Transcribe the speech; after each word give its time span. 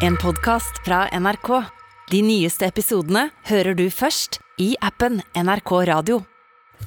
En 0.00 0.16
podcast 0.16 0.80
fra 0.84 1.04
NRK. 1.12 1.50
De 2.10 2.20
nyeste 2.24 2.66
episodene 2.68 3.26
hører 3.50 3.76
du 3.78 3.86
først 3.92 4.38
i 4.60 4.72
appen 4.84 5.20
NRK 5.36 5.72
Radio. 5.90 6.20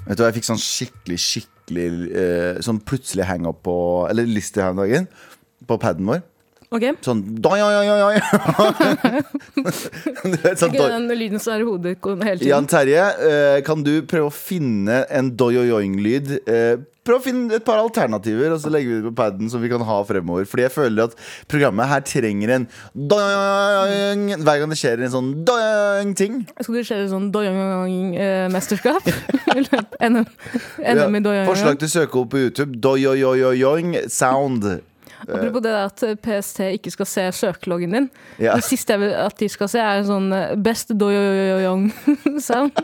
Vet 0.07 0.17
du 0.17 0.23
hva, 0.23 0.29
jeg 0.31 0.39
fikk 0.39 0.47
sånn 0.49 0.61
skikkelig, 0.61 1.19
skikkelig 1.21 1.87
eh, 2.17 2.61
Sånn 2.65 2.79
plutselig 2.81 3.27
hang-up 3.29 3.59
på 3.63 3.75
Eller 4.09 4.25
lyst 4.27 4.55
til 4.55 4.65
her 4.65 4.73
om 4.73 4.81
dagen. 4.81 5.05
På 5.69 5.77
paden 5.81 6.09
vår. 6.09 6.23
Ok, 6.73 6.87
Sånn 7.05 7.19
doi, 7.45 7.59
oi, 7.61 7.73
oi, 7.85 8.01
oi. 8.01 8.17
Du 9.53 10.37
vet, 10.41 10.57
sånn 10.57 10.73
Ikke 10.73 10.79
doi. 10.81 10.87
den 10.89 11.05
lyden 11.19 11.39
som 11.43 11.53
er 11.53 11.61
i 11.61 11.67
hodet 11.67 11.93
hele 12.01 12.39
tiden. 12.39 12.49
Jan 12.49 12.67
Terje, 12.71 13.03
eh, 13.29 13.59
kan 13.67 13.85
du 13.85 13.93
prøve 14.09 14.31
å 14.31 14.33
finne 14.33 15.03
en 15.13 15.29
doi-oi-oi-lyd 15.37 16.33
Eh, 16.49 16.81
prøv 17.03 17.19
å 17.19 17.23
finne 17.23 17.57
et 17.57 17.65
par 17.67 17.81
alternativer, 17.81 18.53
og 18.55 18.61
så 18.63 18.71
legger 18.71 18.89
vi 18.89 18.99
det 19.01 19.09
på 19.09 19.15
paden 19.17 19.49
som 19.51 19.63
vi 19.63 19.71
kan 19.71 19.83
ha 19.83 19.97
fremover. 20.07 20.47
Fordi 20.49 20.65
jeg 20.65 20.73
føler 20.73 21.09
at 21.09 21.17
programmet 21.51 21.91
her 21.91 22.05
trenger 22.07 22.53
en 22.57 22.67
doi-oing 22.93 24.23
hver 24.43 24.61
gang 24.61 24.71
det 24.73 24.79
skjer 24.79 25.03
en 25.03 25.13
sånn 25.17 25.33
doi-oing-ting. 25.47 26.39
Skal 26.61 26.79
det 26.79 26.85
skje 26.87 27.01
sånn 27.11 27.29
doing-mesterskap? 27.35 29.11
NM, 30.13 30.23
NM 30.79 31.19
i 31.19 31.23
doing? 31.23 31.45
Forslag 31.49 31.79
til 31.83 31.91
søkeord 31.91 32.31
på 32.31 32.47
YouTube. 32.47 32.79
Doi-oi-oi-oing 32.83 33.97
sound. 34.11 34.67
Apropos 35.23 35.63
det 35.63 35.71
at 35.71 36.03
PST 36.23 36.65
ikke 36.79 36.91
skal 36.91 37.07
se 37.07 37.29
søkeloggen 37.35 37.95
din. 37.95 38.09
Ja. 38.43 38.57
Det 38.57 38.65
siste 38.67 38.95
jeg 38.95 39.05
vil 39.05 39.15
at 39.15 39.37
de 39.39 39.47
skal 39.51 39.71
se, 39.71 39.79
er 39.79 40.01
en 40.01 40.09
sånn 40.09 40.35
best 40.63 40.91
doyong-sound. 40.99 42.83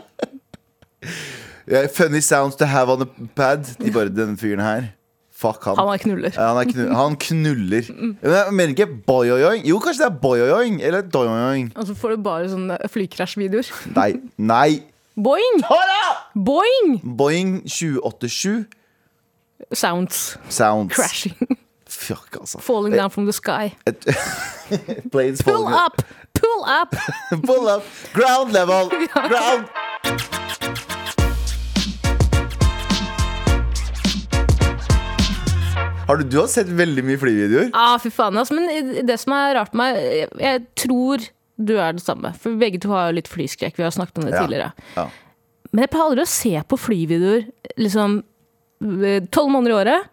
Ja, 1.00 1.10
funny 1.94 2.20
sounds 2.20 2.56
to 2.56 2.66
have 2.66 2.90
on 2.92 3.02
a 3.02 3.08
pad. 3.36 3.64
De 3.80 3.90
bare, 3.94 4.08
denne 4.10 4.36
fyren 4.40 4.60
her. 4.64 4.88
Fuck 5.40 5.64
han. 5.64 5.76
Han 5.78 5.88
er 5.88 5.96
knuller. 6.02 6.34
Han, 6.36 6.58
er 6.60 6.68
knu 6.68 6.94
han 6.94 7.14
knuller. 7.16 7.86
Men 8.20 8.34
jeg 8.34 8.52
mener 8.52 8.74
ikke 8.74 8.88
boy-oing. 9.06 9.62
Jo, 9.68 9.78
kanskje 9.80 10.04
det 10.04 10.10
er 10.10 10.18
boy-oing 10.20 10.80
eller 10.84 11.00
doi-oing. 11.08 11.70
Og 11.76 11.86
så 11.88 11.94
får 11.96 12.16
du 12.16 12.22
bare 12.26 12.50
sånne 12.52 12.76
flykrasjvideoer. 12.92 13.70
Nei. 13.98 14.10
Nei. 14.36 14.82
Boing! 15.20 15.62
Boing! 16.34 16.92
Boing 17.16 17.56
287. 17.68 18.66
Sounds. 19.72 20.36
sounds. 20.48 20.94
Crashing. 20.94 21.36
Fuck, 21.90 22.36
altså. 22.40 22.60
Falling 22.60 22.94
down 22.94 23.10
from 23.10 23.24
the 23.26 23.32
sky. 23.32 23.72
Planes 25.12 25.42
Pull 25.42 25.54
falling- 25.54 25.74
up! 25.74 26.02
Pull 26.34 26.64
up! 26.64 26.94
Pull 27.44 27.66
up. 27.68 27.82
Ground 28.14 28.52
level. 28.52 28.88
Ground. 29.12 29.66
Har 36.10 36.18
du, 36.20 36.26
du 36.26 36.38
har 36.42 36.48
sett 36.50 36.70
veldig 36.74 37.04
mye 37.06 37.20
flyvideoer? 37.22 37.70
Ah, 37.78 37.94
fy 38.02 38.10
faen, 38.14 38.34
altså. 38.40 38.56
Men 38.58 39.04
det 39.06 39.16
som 39.22 39.34
er 39.38 39.54
rart 39.60 39.74
med 39.78 39.94
meg, 39.94 40.02
jeg, 40.20 40.30
jeg 40.42 40.64
tror 40.84 41.26
du 41.60 41.74
er 41.78 41.92
det 41.96 42.02
samme. 42.02 42.32
For 42.40 42.56
begge 42.58 42.80
to 42.82 42.90
har 42.92 43.10
jo 43.10 43.18
litt 43.20 43.28
flyskrekk. 43.30 43.76
Vi 43.78 43.84
har 43.86 43.92
snakket 43.94 44.18
om 44.22 44.26
det 44.26 44.34
Ja. 44.34 44.42
tidligere. 44.46 44.70
Ja. 44.96 45.08
Men 45.70 45.84
jeg 45.84 45.90
pleier 45.92 46.08
aldri 46.10 46.24
å 46.24 46.30
se 46.32 46.54
på 46.66 46.78
flyvideoer 46.80 47.44
liksom 47.78 48.22
tolv 49.30 49.52
måneder 49.52 49.70
i 49.74 49.78
året. 49.84 50.08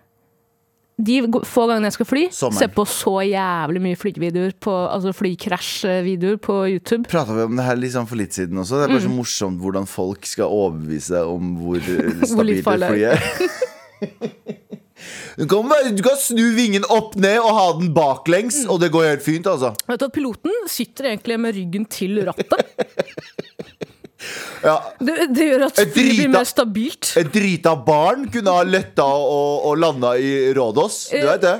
De 0.98 1.16
få 1.46 1.68
gangene 1.70 1.88
jeg 1.92 1.94
skal 1.94 2.08
fly, 2.10 2.24
Sommeren. 2.34 2.58
se 2.58 2.68
på 2.74 2.84
så 2.90 3.14
jævlig 3.30 3.82
mye 3.86 3.98
flyvideoer, 4.02 4.56
på, 4.66 4.74
altså 4.90 5.12
flykrasjvideoer 5.14 6.40
på 6.42 6.56
YouTube. 6.74 7.06
Prata 7.10 7.36
vi 7.38 7.46
om 7.46 7.56
det 7.56 7.66
her 7.68 7.78
liksom 7.78 8.08
for 8.10 8.18
litt 8.18 8.34
siden 8.34 8.58
også? 8.58 8.80
Det 8.82 8.88
er 8.90 8.94
bare 8.96 9.06
så 9.06 9.14
morsomt 9.14 9.62
hvordan 9.62 9.86
folk 9.90 10.26
skal 10.26 10.50
overbevise 10.50 11.14
deg 11.14 11.30
om 11.38 11.52
hvor 11.62 11.78
eh, 11.78 12.26
stabilt 12.34 12.66
et 12.66 12.88
fly 12.90 13.06
er. 13.14 13.22
Du 15.38 15.46
kan, 15.50 15.68
bare, 15.70 15.92
du 15.94 16.02
kan 16.06 16.18
snu 16.20 16.44
vingen 16.58 16.86
opp 16.94 17.16
ned 17.20 17.38
og 17.42 17.52
ha 17.58 17.66
den 17.80 17.92
baklengs, 17.96 18.64
og 18.66 18.82
det 18.82 18.92
går 18.96 19.12
helt 19.12 19.26
fint, 19.26 19.50
altså. 19.50 19.74
Vet 19.88 20.02
du 20.02 20.08
at 20.10 20.16
Piloten 20.16 20.56
sitter 20.72 21.12
egentlig 21.12 21.40
med 21.44 21.58
ryggen 21.60 21.86
til 21.92 22.24
rattet. 22.28 22.66
Ja, 24.66 24.74
Det, 24.98 25.14
det 25.38 25.46
gjør 25.46 25.64
at 25.68 25.78
flyet 25.78 25.94
blir 26.18 26.30
mer 26.34 26.48
stabilt. 26.50 27.12
Et 27.22 27.28
drita 27.32 27.76
barn 27.86 28.26
kunne 28.34 28.54
ha 28.56 28.64
letta 28.66 29.06
og, 29.06 29.68
og 29.70 29.78
landa 29.80 30.16
i 30.18 30.32
Rådås. 30.58 30.98
Du 31.14 31.22
vet 31.22 31.44
det? 31.44 31.54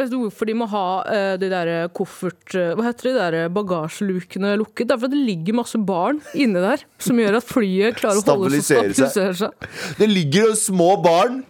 Vet 0.00 0.10
du 0.10 0.16
hvorfor 0.24 0.50
de 0.50 0.56
må 0.58 0.66
ha 0.72 0.84
eh, 1.14 1.30
de 1.40 1.50
der 1.52 1.70
koffert... 1.94 2.42
eh, 2.58 2.72
hva 2.74 2.88
heter 2.88 3.10
de 3.10 3.14
der 3.20 3.38
bagasjelukene 3.54 4.56
lukket? 4.60 4.88
Det 4.90 4.96
er 4.96 5.02
fordi 5.04 5.20
det 5.20 5.28
ligger 5.30 5.60
masse 5.62 5.80
barn 5.86 6.18
inni 6.34 6.62
der, 6.66 6.82
som 6.98 7.22
gjør 7.22 7.38
at 7.38 7.46
flyet 7.48 8.00
klarer 8.02 8.20
å 8.20 8.38
holde 8.42 8.58
seg 8.58 8.90
Stabilisere 8.90 9.38
seg. 9.44 9.68
Det 10.02 10.10
ligger 10.10 10.56
små 10.58 10.96
barn 11.04 11.44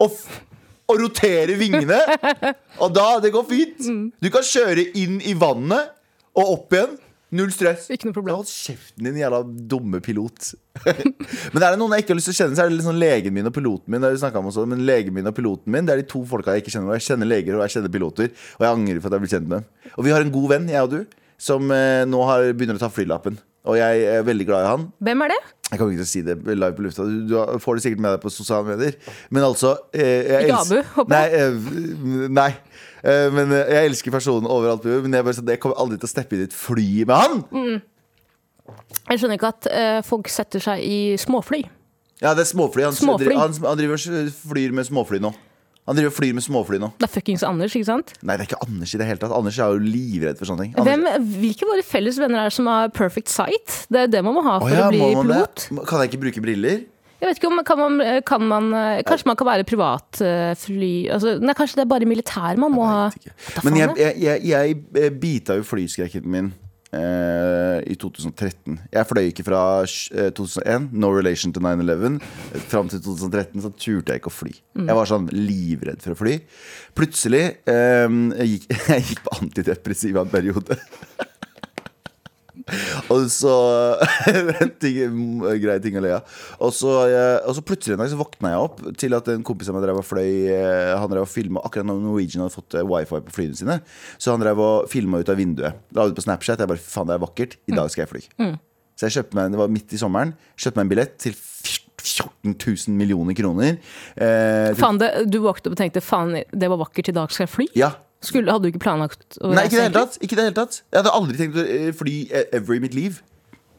og, 0.00 0.16
og 0.90 1.04
rotere 1.04 1.56
vingene. 1.60 2.00
Og 2.82 2.90
da 2.94 3.12
Det 3.22 3.32
går 3.34 3.46
fint. 3.48 3.86
Du 4.20 4.28
kan 4.32 4.44
kjøre 4.46 4.90
inn 4.98 5.20
i 5.22 5.36
vannet 5.38 5.96
og 6.38 6.52
opp 6.56 6.76
igjen. 6.76 6.98
Null 7.30 7.52
stress. 7.54 7.84
Ikke 7.94 8.08
noe 8.08 8.14
problem. 8.16 8.40
Hold 8.40 8.48
kjeften 8.50 9.06
din, 9.06 9.18
jævla 9.20 9.44
dumme 9.70 10.00
pilot. 10.02 10.48
men 11.52 11.62
er 11.62 11.68
det 11.68 11.78
noen 11.78 11.94
jeg 11.94 12.02
ikke 12.02 12.14
har 12.14 12.18
lyst 12.18 12.30
til 12.32 12.34
å 12.34 12.38
kjenne, 12.40 12.56
så 12.58 12.64
er 12.64 12.72
det 12.72 12.78
liksom 12.80 12.98
legen 12.98 13.36
min 13.36 13.46
og 13.46 13.54
piloten 13.54 13.94
min. 13.94 14.02
Det 14.02 14.18
har 14.24 14.38
om 14.40 14.48
også, 14.50 14.64
men 14.70 14.82
legen 14.88 15.14
min 15.14 15.30
og 15.30 15.36
piloten 15.36 15.70
min 15.70 15.86
Det 15.86 15.94
er 15.94 16.02
de 16.02 16.08
to 16.10 16.24
folka 16.26 16.56
jeg 16.56 16.64
ikke 16.64 16.74
kjenner. 16.74 16.90
Og 16.90 16.98
jeg 16.98 17.06
kjenner 17.06 17.30
leger 17.30 17.58
og 17.58 17.62
jeg 17.66 17.76
kjenner 17.76 17.94
piloter. 17.94 18.32
Og 18.58 18.66
jeg 18.66 18.80
angrer 18.80 18.98
for 18.98 19.10
at 19.10 19.18
jeg 19.18 19.24
ble 19.26 19.32
kjent 19.36 19.46
med 19.52 19.60
dem. 19.60 19.94
Og 19.94 20.08
vi 20.08 20.14
har 20.16 20.26
en 20.26 20.34
god 20.34 20.50
venn, 20.56 20.68
jeg 20.74 20.88
og 20.88 20.96
du, 20.96 21.22
som 21.50 21.70
eh, 21.76 22.02
nå 22.10 22.26
har, 22.32 22.50
begynner 22.50 22.80
å 22.80 22.82
ta 22.82 22.90
flylappen. 22.90 23.38
Og 23.70 23.78
jeg 23.78 24.04
er 24.10 24.26
veldig 24.26 24.48
glad 24.48 24.66
i 24.66 24.70
han. 24.72 24.90
Hvem 25.04 25.26
er 25.26 25.34
det? 25.36 25.40
Jeg 25.70 25.78
kommer 25.78 25.92
ikke 25.94 26.02
til 26.02 26.08
å 26.08 26.10
si 26.10 26.20
det 26.26 26.34
live 26.58 26.72
på 26.74 26.82
lufta. 26.82 27.04
Du, 27.06 27.28
du 27.30 27.58
får 27.62 27.78
det 27.78 27.82
sikkert 27.84 28.02
med 28.02 28.14
deg 28.16 28.22
på 28.24 28.30
sosiale 28.34 28.66
medier. 28.66 28.96
Men 29.30 29.44
altså 29.46 29.76
eh, 29.94 30.26
jeg 30.26 30.48
elsker- 30.50 30.88
håper 30.96 31.12
Nei. 31.14 31.26
eh, 31.38 32.28
nei. 32.40 32.48
Eh, 33.04 33.28
men 33.32 33.52
eh, 33.54 33.70
jeg 33.76 33.90
elsker 33.92 34.14
personen 34.16 34.48
overalt. 34.50 34.84
Men 35.04 35.14
jeg, 35.14 35.26
bare, 35.28 35.36
sånn, 35.38 35.52
jeg 35.54 35.60
kommer 35.62 35.78
aldri 35.78 36.00
til 36.02 36.08
å 36.10 36.12
steppe 36.14 36.34
inn 36.36 36.42
i 36.42 36.48
et 36.50 36.56
fly 36.56 36.88
med 37.06 37.14
han! 37.22 37.38
Jeg 39.10 39.18
skjønner 39.22 39.38
ikke 39.38 39.50
at 39.54 39.68
eh, 39.70 40.00
folk 40.06 40.28
setter 40.30 40.62
seg 40.62 40.82
i 40.86 40.98
småfly. 41.18 41.62
Ja, 42.20 42.34
det 42.36 42.44
er 42.44 42.50
småfly. 42.50 42.84
Han, 42.88 42.94
Småfly. 42.98 43.34
Han, 43.38 43.54
han 43.64 43.78
driver 43.80 43.96
og 43.96 44.34
flyr 44.50 44.74
med 44.76 44.86
småfly 44.90 45.22
nå. 45.24 45.30
Han 45.90 45.98
driver 45.98 46.12
og 46.12 46.14
flyr 46.14 46.34
med 46.38 46.44
småfly 46.46 46.78
nå. 46.78 46.92
Det 47.02 47.08
er 47.08 47.10
fuckings 47.10 47.42
Anders, 47.42 47.74
ikke 47.74 47.88
sant? 47.88 48.12
Nei, 48.22 48.36
det 48.38 48.44
er 48.44 48.48
ikke 48.52 48.60
Anders 48.62 48.92
i 48.94 49.00
det 49.00 49.08
hele 49.08 49.18
tatt. 49.18 49.34
Anders 49.34 49.56
er 49.58 49.74
jo 49.74 49.80
livredd 49.82 50.38
for 50.38 50.46
sånne 50.46 50.68
ting. 50.68 50.76
Hvem, 50.86 51.02
hvilke 51.40 51.66
våre 51.66 51.82
felles 51.82 52.20
venner 52.22 52.44
er 52.44 52.52
det 52.52 52.54
som 52.54 52.70
har 52.70 52.92
perfect 52.94 53.32
sight? 53.32 53.80
Det 53.90 54.04
er 54.04 54.12
det 54.12 54.22
man 54.22 54.38
må 54.38 54.44
ha 54.46 54.60
for 54.62 54.70
ja, 54.70 54.86
å 54.86 54.94
bli 54.94 55.02
man 55.18 55.32
det? 55.34 55.66
Kan 55.90 56.04
jeg 56.04 56.12
ikke 56.12 56.22
bruke 56.28 56.44
briller? 56.44 56.84
Jeg 57.20 57.28
vet 57.28 57.40
ikke 57.40 57.50
om 57.50 57.60
kan 57.66 57.76
man, 57.76 57.98
kan 58.24 58.46
man 58.48 58.70
Kanskje 59.04 59.28
man 59.28 59.36
kan 59.36 59.48
være 59.50 59.66
privatfly 59.68 60.94
altså, 61.12 61.34
Nei, 61.42 61.52
kanskje 61.58 61.80
det 61.80 61.84
er 61.84 61.90
bare 61.90 62.08
militær 62.08 62.56
man 62.60 62.72
må 62.72 62.86
ha 62.88 63.02
Men 63.66 63.76
jeg, 63.76 63.92
jeg, 63.98 64.14
jeg, 64.24 64.46
jeg 64.48 64.78
eh, 64.96 65.12
bita 65.12 65.58
jo 65.58 65.66
flyskrekken 65.68 66.24
min 66.30 66.48
eh, 66.54 66.69
i 66.90 67.94
2013. 68.00 68.78
Jeg 68.90 69.06
fløy 69.06 69.28
ikke 69.30 69.44
fra 69.46 69.60
eh, 69.84 70.30
2001, 70.34 70.90
no 70.92 71.12
relation 71.14 71.54
to 71.54 71.62
9-11. 71.62 72.18
Fram 72.70 72.90
til 72.90 73.02
2013 73.04 73.62
så 73.62 73.72
turte 73.74 74.14
jeg 74.14 74.22
ikke 74.22 74.32
å 74.32 74.34
fly. 74.34 74.54
Mm. 74.74 74.88
Jeg 74.88 74.98
var 74.98 75.10
sånn 75.10 75.28
livredd 75.34 76.02
for 76.02 76.16
å 76.16 76.20
fly. 76.20 76.36
Plutselig 76.98 77.44
eh, 77.70 78.06
jeg, 78.08 78.48
gikk, 78.54 78.70
jeg 78.94 79.06
gikk 79.06 79.26
på 79.26 79.36
antidepressiva 79.38 80.24
en 80.26 80.32
periode. 80.34 80.78
Og 83.12 83.26
så 83.32 83.54
ting, 84.82 85.40
Grei 85.62 85.76
ting 85.82 85.98
å 85.98 86.04
le 86.04 86.14
av. 86.18 86.38
Og 86.62 86.72
så, 86.76 86.94
eh, 87.08 87.60
plutselig 87.66 87.96
en 87.96 88.02
dag 88.04 88.12
så 88.12 88.20
våkna 88.20 88.54
jeg 88.54 88.64
opp 88.64 88.80
til 89.00 89.16
at 89.18 89.30
en 89.32 89.44
kompis 89.46 89.70
av 89.70 89.78
meg 89.78 89.86
drev 89.86 90.00
og 90.02 90.06
fløy 90.06 90.30
eh, 90.52 90.94
Han 91.00 91.12
drev 91.12 91.26
og 91.26 91.30
filma 91.32 91.62
akkurat 91.66 91.88
når 91.88 92.02
Norwegian 92.04 92.44
hadde 92.44 92.56
fått 92.56 92.78
eh, 92.78 92.86
wifi 92.86 93.22
på 93.26 93.36
flyene 93.36 93.58
sine. 93.58 93.78
Så 94.20 94.34
han 94.34 94.42
drev 94.42 94.60
og 94.64 94.90
filma 94.92 95.22
ut 95.22 95.32
av 95.32 95.40
vinduet. 95.40 95.80
La 95.96 96.08
ut 96.08 96.16
på 96.16 96.24
Snapchat. 96.26 96.60
Jeg 96.62 96.70
bare 96.70 96.82
faen, 96.82 97.10
det 97.10 97.16
er 97.16 97.24
vakkert. 97.24 97.56
I 97.70 97.76
dag 97.76 97.92
skal 97.92 98.06
jeg 98.06 98.12
fly. 98.14 98.24
Så 99.00 99.08
jeg 99.08 99.16
kjøpte 99.20 99.38
meg, 99.38 99.54
det 99.54 99.60
var 99.62 99.70
midt 99.72 99.94
i 99.96 99.98
sommeren, 100.00 100.34
kjøpte 100.60 100.76
meg 100.76 100.84
en 100.84 100.90
billett 100.92 101.14
til 101.24 101.32
14 102.00 102.52
000 102.52 102.96
millioner 102.96 103.36
kroner. 103.36 103.78
Eh, 104.16 104.70
Faen, 104.76 105.00
det, 105.00 105.10
du 105.32 105.38
våknet 105.44 105.70
opp 105.70 105.76
og 105.76 105.80
tenkte 105.80 106.02
faen, 106.04 106.36
det 106.52 106.68
var 106.72 106.80
vakkert, 106.82 107.08
i 107.08 107.16
dag 107.16 107.32
skal 107.32 107.46
jeg 107.46 107.52
fly? 107.54 107.66
ja, 107.80 107.94
Skulle, 108.20 108.52
hadde 108.52 108.66
du 108.68 108.72
ikke 108.74 108.82
planlagt 108.84 109.38
å 109.40 109.48
Nei, 109.54 109.64
ikke 109.64 109.78
i 109.78 109.80
det 109.80 109.86
hele 109.86 109.96
tatt. 109.96 110.18
Ikke 110.20 110.36
det 110.36 110.44
hele 110.50 110.56
tatt. 110.58 110.80
Jeg 110.92 111.00
hadde 111.00 111.12
aldri 111.16 111.38
tenkt 111.40 111.56
å 111.56 111.64
eh, 111.64 111.88
fly 111.96 112.16
eh, 112.28 112.50
ever 112.58 112.76
i 112.76 112.82
mitt 112.84 112.96
liv. 112.96 113.22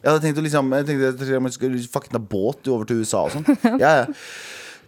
Jeg 0.01 0.09
hadde 0.09 0.23
tenkt 0.23 0.39
å 0.41 0.45
liksom 0.47 0.71
Jeg 0.73 0.87
tenkte 0.87 1.27
jeg 1.29 1.53
skulle 1.53 1.83
fucking 1.93 2.15
ta 2.15 2.21
båt 2.31 2.65
over 2.73 2.89
til 2.89 3.03
USA 3.03 3.27
og 3.27 3.35
sånn. 3.35 3.45
Ja, 3.83 3.91
ja. 4.01 4.07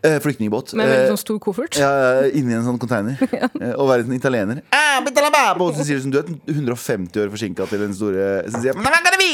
Eh, 0.04 0.18
Flyktningbåt. 0.20 0.74
Med 0.76 0.90
en 0.92 1.14
sånn 1.14 1.20
stor 1.22 1.38
koffert? 1.40 1.78
ja, 1.80 2.26
inni 2.36 2.52
en 2.58 2.66
sånn 2.66 2.80
container. 2.82 3.16
ja. 3.40 3.48
Og 3.78 3.88
være 3.88 4.04
en 4.04 4.18
italiener. 4.18 4.60
Ah, 4.76 4.98
ba- 5.06 5.30
ba- 5.56 5.70
Så 5.78 5.86
sier 5.88 6.02
du 6.02 6.04
som 6.04 6.12
du 6.12 6.18
er 6.20 6.28
150 6.52 7.22
år 7.24 7.32
forsinka 7.32 7.70
til 7.72 7.86
den 7.86 7.94
store 7.96 8.26
Så 8.50 8.58
sier 8.60 8.74
jeg 8.74 8.82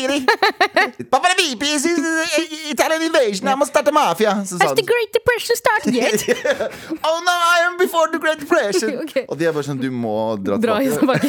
"Men 0.07 0.21
hva 0.23 0.37
kan 0.39 0.59
det 0.59 0.75
være? 0.75 1.05
Pappa, 1.11 1.27
det 1.35 1.45
er 1.45 2.69
Italian 2.71 3.01
invasion, 3.01 3.47
I 3.47 3.55
must 3.55 3.71
start 3.73 3.87
a 3.87 3.91
mafia. 3.91 4.33
Så 4.45 4.57
sa 4.57 4.67
Has 4.69 4.75
the 4.79 4.85
Great 4.85 5.11
Depression 5.13 5.55
started 5.59 5.93
yet? 5.95 6.23
Oh 7.09 7.17
no, 7.25 7.31
I 7.31 7.59
am 7.67 7.77
before 7.77 8.07
the 8.11 8.19
Great 8.19 8.39
Depression. 8.39 8.97
okay. 9.03 9.25
Og 9.29 9.37
de 9.39 9.45
er 9.47 9.53
bare 9.55 9.63
sånn 9.67 9.79
Du 9.81 9.89
må 9.91 10.35
dra 10.43 10.57
tilbake. 10.59 11.27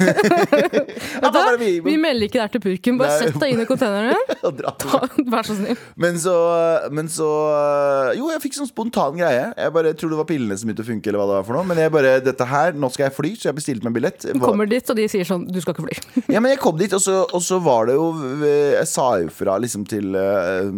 Dra 1.34 1.56
vi- 1.58 1.80
Vi 1.80 1.96
melder 1.96 2.26
ikke 2.28 2.40
der 2.40 2.48
til 2.54 2.60
purken. 2.64 2.98
Bare 2.98 3.18
sett 3.18 3.38
deg 3.40 3.54
inn 3.54 3.60
i 3.62 3.66
containeren. 3.68 4.16
Og 4.42 4.56
dra 4.58 4.72
på. 4.78 5.00
Vær 5.30 5.46
så 5.46 5.56
snill. 5.58 5.78
Men 5.96 6.18
så, 6.20 6.34
men 6.92 7.08
så 7.08 7.28
Jo, 8.18 8.30
jeg 8.34 8.42
fikk 8.44 8.58
sånn 8.58 8.68
spontan 8.70 9.16
greie. 9.18 9.52
Jeg 9.56 9.72
bare 9.74 9.92
tror 9.94 10.10
det 10.14 10.18
var 10.20 10.28
pillene 10.28 10.56
som 10.58 10.68
begynte 10.70 10.84
å 10.84 10.88
funke, 10.90 11.10
eller 11.10 11.22
hva 11.22 11.28
det 11.30 11.36
var 11.40 11.46
for 11.48 11.58
noe. 11.58 11.66
Men 11.70 11.78
jeg 11.84 11.92
bare 11.94 12.14
Dette 12.24 12.46
her, 12.50 12.72
nå 12.76 12.90
skal 12.92 13.08
jeg 13.08 13.16
fly, 13.16 13.32
så 13.38 13.50
jeg 13.50 13.58
bestilte 13.60 13.86
meg 13.88 13.96
billett. 13.98 14.26
Du 14.34 14.40
kommer 14.42 14.66
dit, 14.70 14.90
og 14.90 14.96
de 14.98 15.06
sier 15.10 15.26
sånn 15.28 15.46
Du 15.50 15.60
skal 15.62 15.76
ikke 15.76 15.86
fly. 15.86 16.24
Ja, 16.34 16.40
men 16.42 16.52
jeg 16.54 16.60
kom 16.62 16.76
dit, 16.80 16.92
og 16.96 17.02
så, 17.04 17.22
og 17.30 17.42
så 17.44 17.60
var 17.62 17.88
det 17.90 17.96
jo 17.98 18.10
Jeg 18.80 18.88
sa 18.90 19.06
jo 19.22 19.30
fra 19.34 19.56
liksom 19.62 19.84
til 19.88 20.14
eh, 20.18 20.70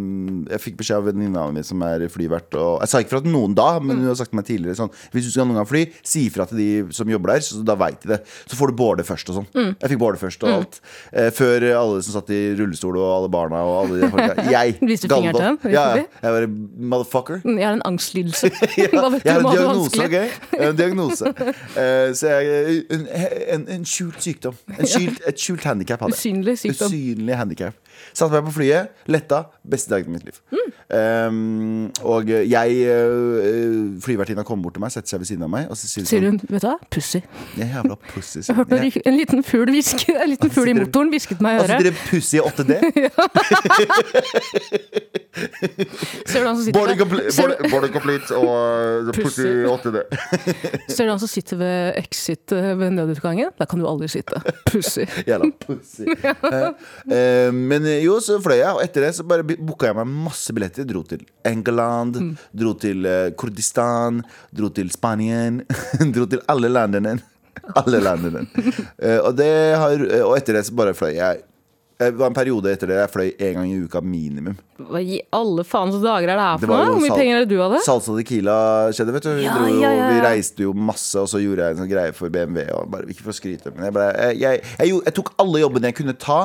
Jeg 0.53 0.63
fikk 0.63 0.79
beskjed 0.81 1.01
av 1.01 1.09
venninna 1.11 1.47
mi 1.55 1.65
som 1.67 1.83
er 1.87 2.07
flyvert, 2.13 2.55
og 2.59 2.83
jeg 2.83 2.93
sa 2.93 3.03
ikke 3.03 3.15
fra 3.15 3.23
til 3.25 3.35
noen 3.35 3.57
da, 3.59 3.69
men 3.83 4.03
hun 4.03 4.11
har 4.11 4.19
sagt 4.19 4.33
til 4.33 4.41
meg 4.41 4.49
tidligere 4.49 4.79
sånn 4.79 4.93
Hvis 5.15 5.29
du 5.29 5.33
skal 5.35 5.49
noen 5.49 5.61
gang 5.61 5.69
fly, 5.69 5.85
si 6.07 6.27
ifra 6.31 6.47
til 6.51 6.61
de 6.61 6.69
som 6.97 7.11
jobber 7.11 7.35
der, 7.35 7.45
så 7.47 7.63
da 7.67 7.77
veit 7.79 8.01
de 8.05 8.15
det. 8.15 8.21
Så 8.47 8.59
får 8.59 8.73
du 8.73 8.79
boarde 8.79 9.07
først 9.07 9.31
og 9.33 9.41
sånn. 9.41 9.49
Jeg 9.55 9.93
fikk 9.93 10.01
boarde 10.03 10.21
først 10.21 10.45
og 10.47 10.53
alt. 10.53 10.81
Eh, 11.13 11.31
før 11.35 11.67
alle 11.71 12.03
som 12.05 12.17
satt 12.17 12.33
i 12.35 12.41
rullestol, 12.59 12.99
og 13.01 13.09
alle 13.17 13.31
barna 13.33 13.63
og 13.67 13.79
alle 13.83 14.01
de 14.03 14.11
folka. 14.13 14.47
Jeg, 14.53 14.77
dem? 14.83 15.59
Ja, 15.73 15.85
ja. 15.97 16.05
Jeg 16.23 16.35
var 16.35 16.47
Motherfucker. 16.93 17.41
Jeg 17.45 17.65
har 17.67 17.77
en 17.79 17.85
angstlidelse. 17.89 18.51
Ja, 18.83 18.89
jeg 18.89 19.33
har 19.33 19.41
en 19.41 19.47
diagnose, 19.47 19.79
vanskelig? 19.79 20.05
ok? 20.05 20.13
Jeg 20.53 20.61
har 20.63 20.71
en 20.73 20.77
diagnose. 20.77 21.33
Eh, 21.79 22.15
så 22.17 22.33
jeg 22.33 22.83
en, 22.91 23.07
en, 23.55 23.67
en 23.77 23.85
skjult 23.89 24.23
sykdom. 24.23 24.57
En 24.79 24.89
skjult, 24.93 25.21
et 25.29 25.39
skjult 25.39 25.65
handikap 25.69 26.03
hadde 26.05 26.17
jeg. 26.17 26.21
Usynlig 26.21 26.59
sykdom. 26.61 26.93
Usynlig 26.93 27.39
handikap. 27.39 27.72
Satte 28.13 28.35
meg 28.35 28.45
på 28.51 28.57
flyet, 28.59 28.91
letta. 29.09 29.45
Beste 29.65 29.89
dagen 29.95 30.11
i 30.11 30.13
mitt 30.19 30.27
liv. 30.27 30.37
Mm. 30.53 30.59
Um, 30.93 31.89
og 32.05 32.29
jeg 32.29 32.69
uh, 32.85 33.97
Flyvertinna 34.05 34.43
kommer 34.45 34.61
bort 34.67 34.75
til 34.77 34.83
meg, 34.85 34.93
setter 34.93 35.09
seg 35.15 35.21
ved 35.23 35.29
siden 35.31 35.45
av 35.47 35.51
meg, 35.55 35.65
og 35.73 35.77
så 35.81 35.89
sier 35.89 36.05
Sier 36.11 36.21
hun 36.27 36.37
hun, 36.37 36.45
vet 36.53 36.61
du 36.61 36.67
hva, 36.69 36.75
pussy. 36.93 37.21
sånn 37.23 37.57
Jeg 37.57 37.65
er 37.65 37.73
jævla 37.79 37.97
pussy. 38.11 38.41
Jeg 38.45 38.53
hørte 38.59 38.77
en, 38.77 38.85
Jeg- 38.91 39.01
en 39.09 39.17
liten 39.17 39.41
fugl 39.47 39.73
hviske 39.73 40.13
En 40.13 40.29
liten 40.29 40.51
fugl 40.53 40.69
i 40.69 40.75
motoren 40.77 41.09
hvisket 41.15 41.41
meg 41.41 41.57
i 41.57 41.59
Og 41.63 41.65
så 41.65 41.73
sitter 41.79 41.89
det 41.89 41.97
pussy 42.11 42.37
i 42.37 42.45
8D. 42.45 42.73
Ser 46.29 46.41
du 46.43 46.47
han 46.47 46.57
som 46.57 46.65
sitter 46.67 46.77
Boarding 46.77 46.99
complete, 47.01 47.33
boarding- 47.73 47.93
complete 47.95 48.37
og 48.37 48.49
uh, 49.09 49.13
pussy 49.17 49.47
i 49.49 49.65
8D. 49.69 49.93
du- 49.97 50.05
ser 50.93 51.05
du 51.09 51.13
han 51.15 51.21
som 51.23 51.31
sitter 51.31 51.57
ved 51.61 51.97
exit 52.03 52.53
eh, 52.53 52.73
ved 52.79 52.91
nødutgangen? 52.99 53.51
Der 53.59 53.67
kan 53.71 53.79
du 53.81 53.87
aldri 53.89 54.09
sitte. 54.13 54.37
Pussy. 54.69 55.05
Jævla 55.29 55.49
pussy. 55.65 56.05
Eh, 56.05 56.09
eh, 57.09 57.49
men 57.69 57.87
eh, 57.87 58.01
jo, 58.05 58.19
så 58.25 58.39
fløy 58.43 58.59
jeg, 58.61 58.71
og 58.75 58.83
etter 58.85 59.07
det 59.07 59.13
så 59.17 59.25
bare 59.29 59.45
booka 59.47 59.89
jeg 59.91 59.97
meg 60.01 60.11
masse 60.29 60.55
billetter. 60.57 60.87
Dro 60.89 61.03
til 61.09 61.23
England, 61.49 62.17
Mm. 62.23 62.33
dro 62.63 62.73
til 62.79 63.07
eh, 63.07 63.31
Kurdistan, 63.39 64.23
dro 64.55 64.69
til 64.75 64.91
Spanien. 64.95 65.63
dro 66.15 66.27
til 66.27 66.43
alle 66.49 66.69
landene. 66.73 67.19
Alle 67.79 68.01
landene. 68.03 68.47
Eh, 68.99 69.19
og, 69.23 69.37
det 69.39 69.47
har, 69.79 70.01
og 70.25 70.33
etter 70.39 70.57
det 70.57 70.63
så 70.67 70.73
bare 70.75 70.95
fløy 70.97 71.13
jeg. 71.19 71.43
Det 72.03 72.09
var 72.19 72.33
en 72.33 72.35
periode 72.35 72.73
etter 72.73 72.89
det 72.91 72.97
jeg 72.97 73.11
fløy 73.13 73.29
en 73.37 73.53
gang 73.61 73.69
i 73.71 73.77
uka 73.85 74.01
minimum. 74.03 74.57
Hva 74.89 74.99
i 75.05 75.21
alle 75.37 75.63
faens 75.69 76.01
dager 76.03 76.33
er 76.33 76.41
det 76.41 76.47
her 76.49 76.59
for 76.65 76.73
noe? 76.73 76.87
Hvor 76.89 77.03
mye 77.05 77.15
penger 77.21 77.37
er 77.37 77.45
det 77.45 77.53
du 77.53 77.61
hadde? 77.63 77.79
Salsa 77.85 78.17
Tequila 78.17 78.57
skjedde, 78.97 79.15
vet 79.15 79.29
du. 79.29 79.31
Vi, 79.37 79.45
Ja, 79.47 79.55
dro, 79.55 79.69
jo- 79.71 79.85
ja, 79.85 79.93
ja, 80.01 80.09
vi 80.11 80.25
reiste 80.25 80.65
jo 80.67 80.73
masse, 80.75 81.15
og 81.23 81.29
så 81.31 81.39
gjorde 81.45 81.69
jeg 81.69 81.77
en 81.77 81.83
sånn 81.85 81.93
greie 81.93 82.17
for 82.17 82.33
BMW. 82.35 82.65
Bare, 82.91 83.07
ikke 83.13 83.23
for 83.29 83.31
å 83.37 83.39
skryte, 83.39 83.71
men 83.77 83.87
jeg, 83.87 83.95
ble, 84.01 84.09
jeg, 84.41 84.65
jeg, 84.81 84.99
jeg 85.07 85.15
tok 85.21 85.31
alle 85.45 85.63
jobbene 85.63 85.93
jeg 85.93 85.99
kunne 86.01 86.17
ta 86.19 86.41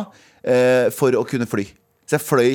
eh, 0.47 0.87
for 0.95 1.15
å 1.19 1.23
kunne 1.27 1.47
fly. 1.49 1.67
Så 2.07 2.17
jeg 2.17 2.25
fløy 2.25 2.51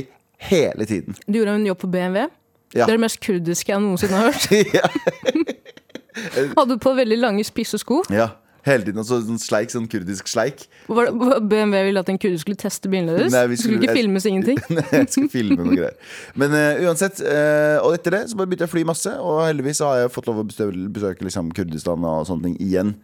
hele 0.51 0.87
tiden. 0.89 1.15
Du 1.29 1.39
gjorde 1.41 1.59
en 1.61 1.67
jobb 1.69 1.83
på 1.85 1.91
BMW. 1.93 2.27
Ja. 2.73 2.87
Det 2.87 2.93
er 2.95 2.97
det 2.97 3.03
mest 3.05 3.21
kurdiske 3.21 3.69
jeg 3.75 3.83
noensinne 3.85 4.17
har 4.17 4.33
hørt. 4.33 4.49
Hadde 6.59 6.71
du 6.75 6.79
på 6.81 6.95
veldig 6.97 7.19
lange, 7.21 7.45
spisse 7.45 7.79
sko. 7.83 8.03
ja. 8.13 8.31
Hele 8.63 8.85
tiden. 8.87 9.01
også 9.03 9.17
sånn 9.27 9.41
sleik, 9.43 9.73
sånn 9.75 9.89
kurdisk 9.91 10.29
sleik. 10.31 10.61
Var 10.87 11.09
det- 11.09 11.15
var 11.19 11.41
BMW 11.51 11.81
ville 11.89 11.99
at 11.99 12.09
en 12.13 12.19
kurd 12.23 12.37
skulle 12.39 12.55
teste 12.55 12.87
bilene 12.87 13.17
deres? 13.19 13.33
Nei, 13.35 13.41
vi 13.51 13.57
skulle, 13.59 13.81
skulle- 13.81 13.89
ikke 13.91 13.97
filmes 13.99 14.27
ingenting. 14.31 14.61
jeg 14.93 15.09
skulle 15.11 15.33
filme 15.33 15.57
noe 15.67 15.75
greier. 15.81 15.97
Men 16.39 16.55
uh, 16.55 16.87
uansett, 16.87 17.19
Uh, 17.27 17.83
og 17.83 17.97
etter 17.99 18.15
det 18.15 18.23
så 18.31 18.39
bare 18.39 18.47
begynte 18.47 18.63
jeg 18.69 18.71
å 18.71 18.75
fly 18.77 18.85
masse. 18.87 19.17
Og 19.19 19.43
heldigvis 19.49 19.83
så 19.83 19.91
har 19.91 20.05
jeg 20.05 20.15
fått 20.15 20.31
lov 20.31 20.45
å 20.45 20.47
besøke, 20.47 20.87
besøke 20.95 21.27
liksom, 21.27 21.51
Kurdistan 21.59 22.07
og 22.07 22.23
sånne 22.31 22.53
ting 22.53 22.57
igjen. 22.63 22.95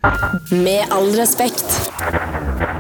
Med 0.63 0.87
all 0.95 1.11
respekt. 1.19 2.78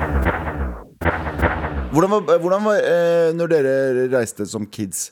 Hvordan 1.93 2.11
var, 2.13 2.39
hvordan 2.43 2.67
var 2.67 2.83
eh, 2.85 3.31
når 3.37 3.53
dere 3.53 3.77
reiste 4.13 4.45
som 4.49 4.67
kids? 4.69 5.09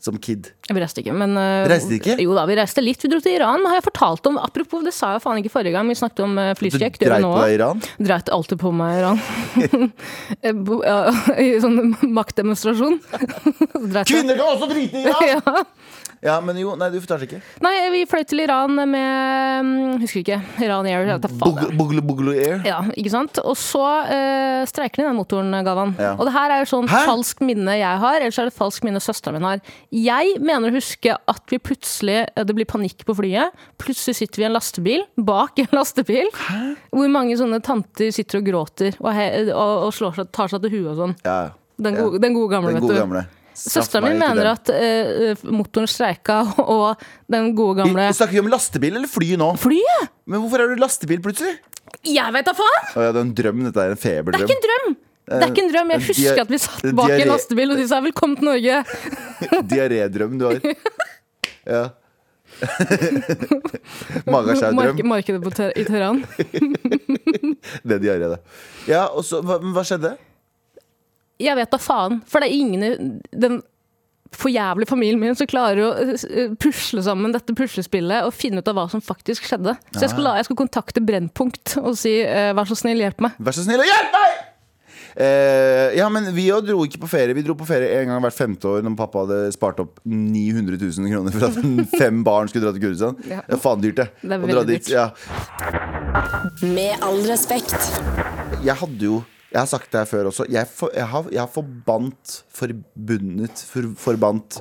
Som 0.00 0.16
kid? 0.16 0.46
Vi 0.64 0.80
reiste 0.80 1.02
ikke, 1.02 1.12
men 1.12 1.34
øh, 1.36 1.66
Reiste 1.68 1.92
ikke? 1.98 2.14
Jo 2.24 2.32
da, 2.32 2.46
vi 2.48 2.54
reiste 2.56 2.80
litt. 2.80 3.02
Vi 3.04 3.10
dro 3.12 3.18
til 3.20 3.34
Iran. 3.36 3.66
Har 3.68 3.76
jeg 3.76 3.84
fortalt 3.84 4.24
om 4.30 4.38
Apropos, 4.40 4.80
det 4.86 4.94
sa 4.96 5.10
jeg 5.12 5.20
faen 5.20 5.42
ikke 5.42 5.52
forrige 5.52 5.74
gang. 5.74 5.90
Vi 5.92 5.96
snakket 6.00 6.22
om 6.24 6.38
uh, 6.40 6.54
Du 6.56 6.70
dreit 6.72 6.96
Det 6.96 7.04
gjør 7.04 7.18
vi 7.18 7.26
på 7.26 7.28
nå 7.28 7.32
deg 7.36 7.50
i. 7.52 7.58
Iran? 7.58 7.82
Dreit 8.08 8.32
alltid 8.32 8.62
på 8.62 8.72
meg 8.78 8.94
i 8.94 9.02
Iran. 9.02 9.20
Jeg 10.48 10.56
bo- 10.70 10.80
ja, 10.86 10.96
I 11.44 11.50
sånn 11.60 11.92
maktdemonstrasjon. 12.16 12.96
Dreit 13.92 14.08
jeg. 14.08 14.14
Kvinner 14.14 14.40
kan 14.40 14.54
også 14.54 14.70
drite 14.72 15.02
i 15.02 15.04
Iran! 15.04 15.28
Ja. 15.34 15.64
Ja, 16.20 16.34
men 16.44 16.58
jo, 16.60 16.74
nei, 16.76 16.90
du 16.92 16.98
fortalte 17.00 17.24
ikke. 17.24 17.38
Nei, 17.64 17.70
vi 17.94 18.02
fløy 18.04 18.26
til 18.28 18.42
Iran 18.44 18.74
med 18.76 19.64
mm, 19.64 20.02
Husker 20.02 20.20
ikke. 20.20 20.36
Iran 20.60 20.84
Air. 20.90 21.06
Buglo, 21.32 22.02
buglo, 22.04 22.34
air. 22.36 22.58
Ja, 22.68 22.82
ikke 22.92 23.12
sant? 23.14 23.38
Og 23.40 23.56
så 23.56 23.80
uh, 23.80 24.60
streiker 24.68 25.00
de 25.00 25.06
den 25.08 25.16
motoren, 25.16 25.48
Gavan. 25.64 25.94
Ja. 25.96 26.10
Og 26.20 26.28
det 26.28 26.34
her 26.34 26.52
er 26.52 26.60
jo 26.60 26.68
sånn 26.74 26.90
Hæ? 26.92 27.00
falskt 27.08 27.40
minne 27.40 27.78
jeg 27.80 28.02
har, 28.02 28.18
ellers 28.20 28.36
er 28.42 28.50
det 28.50 28.56
falskt 28.58 28.84
minne 28.84 29.00
søsteren 29.00 29.38
min 29.40 29.48
har. 29.48 29.62
Jeg 29.96 30.36
mener 30.44 30.68
å 30.68 30.76
huske 30.76 31.16
at 31.16 31.42
vi 31.54 31.56
plutselig 31.70 32.18
eh, 32.26 32.44
det 32.44 32.58
blir 32.58 32.68
panikk 32.68 33.06
på 33.08 33.16
flyet. 33.16 33.56
Plutselig 33.80 34.18
sitter 34.20 34.42
vi 34.42 34.44
i 34.44 34.50
en 34.50 34.56
lastebil, 34.58 35.06
bak 35.16 35.64
en 35.64 35.72
lastebil, 35.72 36.28
hvor 36.92 37.08
mange 37.16 37.40
sånne 37.40 37.62
tanter 37.64 38.12
sitter 38.12 38.42
og 38.42 38.48
gråter 38.52 39.00
og, 39.00 39.08
he 39.16 39.26
og, 39.54 39.88
og 39.88 39.96
slår 39.96 40.20
seg, 40.20 40.30
tar 40.36 40.52
seg 40.52 40.60
til 40.68 40.76
huet 40.76 40.92
og 40.92 41.00
sånn. 41.06 41.16
Ja, 41.24 41.40
Den, 41.80 41.94
Ja. 41.96 42.02
gode- 42.04 42.18
den 42.20 42.34
gode 42.36 42.50
gamle, 42.52 42.74
den 42.74 42.76
vet 42.76 42.82
gode 42.84 42.94
du. 42.98 43.00
gamle. 43.00 43.24
Søsteren 43.60 44.06
min 44.08 44.18
mener 44.22 44.48
at 44.54 44.70
eh, 44.72 45.36
motoren 45.44 45.88
streika, 45.90 46.40
og 46.76 47.00
den 47.30 47.50
gode 47.58 47.82
gamle 47.82 48.06
Vi, 48.08 48.16
snakker 48.16 48.38
vi 48.38 48.42
om 48.44 48.48
lastebil 48.52 48.96
eller 48.96 49.10
fly 49.10 49.34
nå? 49.40 49.50
Flyet! 49.60 50.08
Men 50.30 50.40
hvorfor 50.44 50.64
er 50.64 50.72
du 50.72 50.80
lastebil 50.80 51.20
plutselig? 51.24 51.58
Jeg 52.06 52.32
vet 52.32 52.46
da 52.48 52.54
faen! 52.56 52.90
Å 52.96 53.04
ja, 53.04 53.12
det 53.12 53.20
er 53.20 53.26
en 53.26 53.34
drøm, 53.36 53.62
dette 53.68 53.84
er 53.84 53.92
en 53.92 53.98
Det 53.98 54.00
er 54.00 54.22
feberdrøm. 54.22 54.46
ikke 54.48 54.56
en 54.58 54.66
drøm! 54.68 54.96
Det 55.30 55.38
er 55.44 55.50
ikke 55.52 55.62
en 55.62 55.68
drøm. 55.70 55.90
Jeg 55.94 56.00
Eh, 56.00 56.06
husker 56.10 56.40
at 56.42 56.50
vi 56.50 56.58
satt 56.58 56.86
bak 56.98 57.12
en 57.14 57.28
lastebil 57.30 57.70
og 57.70 57.78
de 57.78 57.84
sa 57.86 58.00
'velkommen 58.02 58.36
til 58.40 58.48
Norge'. 58.48 58.80
Diarédrøm 59.70 60.38
du 60.40 60.44
har. 60.48 60.58
Ja. 61.70 61.82
Magaskjærdrøm. 64.26 64.74
Mark 64.80 65.04
markedet 65.04 65.60
i 65.76 65.84
Teheran. 65.84 66.24
Det 67.84 67.94
er 67.94 68.02
diaré, 68.02 68.30
det. 68.32 68.40
Ja, 68.88 69.04
og 69.06 69.24
så, 69.24 69.40
hva, 69.44 69.58
hva 69.60 69.84
skjedde? 69.86 70.14
Jeg 71.40 71.56
vet 71.58 71.72
da 71.72 71.80
faen. 71.80 72.20
For 72.28 72.42
det 72.42 72.50
er 72.50 72.60
ingen 72.60 72.86
i 72.86 72.94
den 73.32 73.60
forjævlige 74.36 74.86
familien 74.90 75.20
min 75.20 75.34
som 75.34 75.48
klarer 75.50 75.80
å 75.82 75.90
eh, 76.14 76.52
pusle 76.60 77.02
sammen 77.02 77.34
dette 77.34 77.54
puslespillet 77.56 78.26
og 78.26 78.36
finne 78.36 78.62
ut 78.62 78.70
av 78.70 78.78
hva 78.78 78.86
som 78.92 79.02
faktisk 79.02 79.48
skjedde. 79.48 79.74
Så 79.94 80.04
jeg 80.04 80.12
skal, 80.12 80.26
la, 80.26 80.36
jeg 80.38 80.46
skal 80.46 80.60
kontakte 80.60 81.02
Brennpunkt 81.02 81.78
og 81.82 81.96
si 81.98 82.20
uh, 82.22 82.52
'vær 82.54 82.70
så 82.70 82.78
snill, 82.78 83.02
hjelp 83.02 83.26
meg'. 83.26 83.40
Vær 83.42 83.56
så 83.56 83.66
snill 83.66 83.82
og 83.82 83.90
hjelp 83.90 84.14
meg! 84.14 84.38
Uh, 85.10 85.90
ja, 85.98 86.06
men 86.12 86.28
vi 86.36 86.44
òg 86.54 86.68
dro 86.68 86.84
ikke 86.86 87.00
på 87.02 87.10
ferie. 87.10 87.34
Vi 87.34 87.42
dro 87.42 87.56
på 87.58 87.66
ferie 87.66 87.90
en 87.98 88.12
gang 88.12 88.22
hvert 88.22 88.36
femte 88.36 88.70
år 88.70 88.86
når 88.86 88.94
pappa 89.00 89.24
hadde 89.24 89.40
spart 89.56 89.82
opp 89.82 89.98
900 90.06 90.78
000 90.78 91.10
kroner 91.10 91.34
for 91.34 91.48
at 91.48 91.58
fem 92.02 92.22
barn 92.26 92.50
skulle 92.50 92.68
dra 92.68 92.74
til 92.76 92.86
Kurdistan. 92.86 93.18
Ja. 93.26 93.42
Det 93.48 93.58
er 93.58 93.62
faen 93.64 93.82
dyrt, 93.82 93.98
det. 93.98 94.08
Det 94.22 94.38
er 94.38 94.46
Å 94.46 94.52
dra 94.54 94.64
dit, 94.70 94.86
dyrt. 94.86 94.94
Ja. 94.94 95.10
Med 96.62 97.02
all 97.02 97.20
respekt. 97.26 97.74
Jeg 98.62 98.78
hadde 98.78 99.10
jo 99.10 99.20
Jeg 99.50 99.58
har 99.58 99.66
sagt 99.66 99.90
det 99.90 99.98
her 99.98 100.06
før 100.06 100.28
også. 100.30 100.46
Jeg, 100.50 100.68
for, 100.70 100.92
jeg, 100.94 101.06
har, 101.10 101.30
jeg 101.34 101.40
har 101.42 101.50
forbandt, 101.50 102.34
forbundet, 102.54 103.62
for, 103.66 103.88
forbandt 103.98 104.60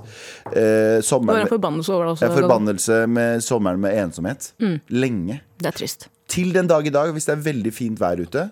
eh, 0.50 0.98
sommeren 1.06 1.44
med, 1.44 1.52
forbannelse 1.52 1.94
over 1.94 2.08
det 2.08 2.14
også. 2.16 2.30
forbannelse 2.34 2.98
med 3.08 3.44
sommeren 3.46 3.84
med 3.84 4.00
ensomhet. 4.02 4.54
Mm. 4.58 4.80
Lenge. 4.90 5.42
Det 5.62 5.70
er 5.70 5.78
trist. 5.78 6.08
Til 6.30 6.56
den 6.56 6.70
dag 6.70 6.86
i 6.86 6.94
dag, 6.94 7.12
hvis 7.14 7.30
det 7.30 7.36
er 7.36 7.46
veldig 7.46 7.74
fint 7.74 8.02
vær 8.02 8.22
ute, 8.22 8.48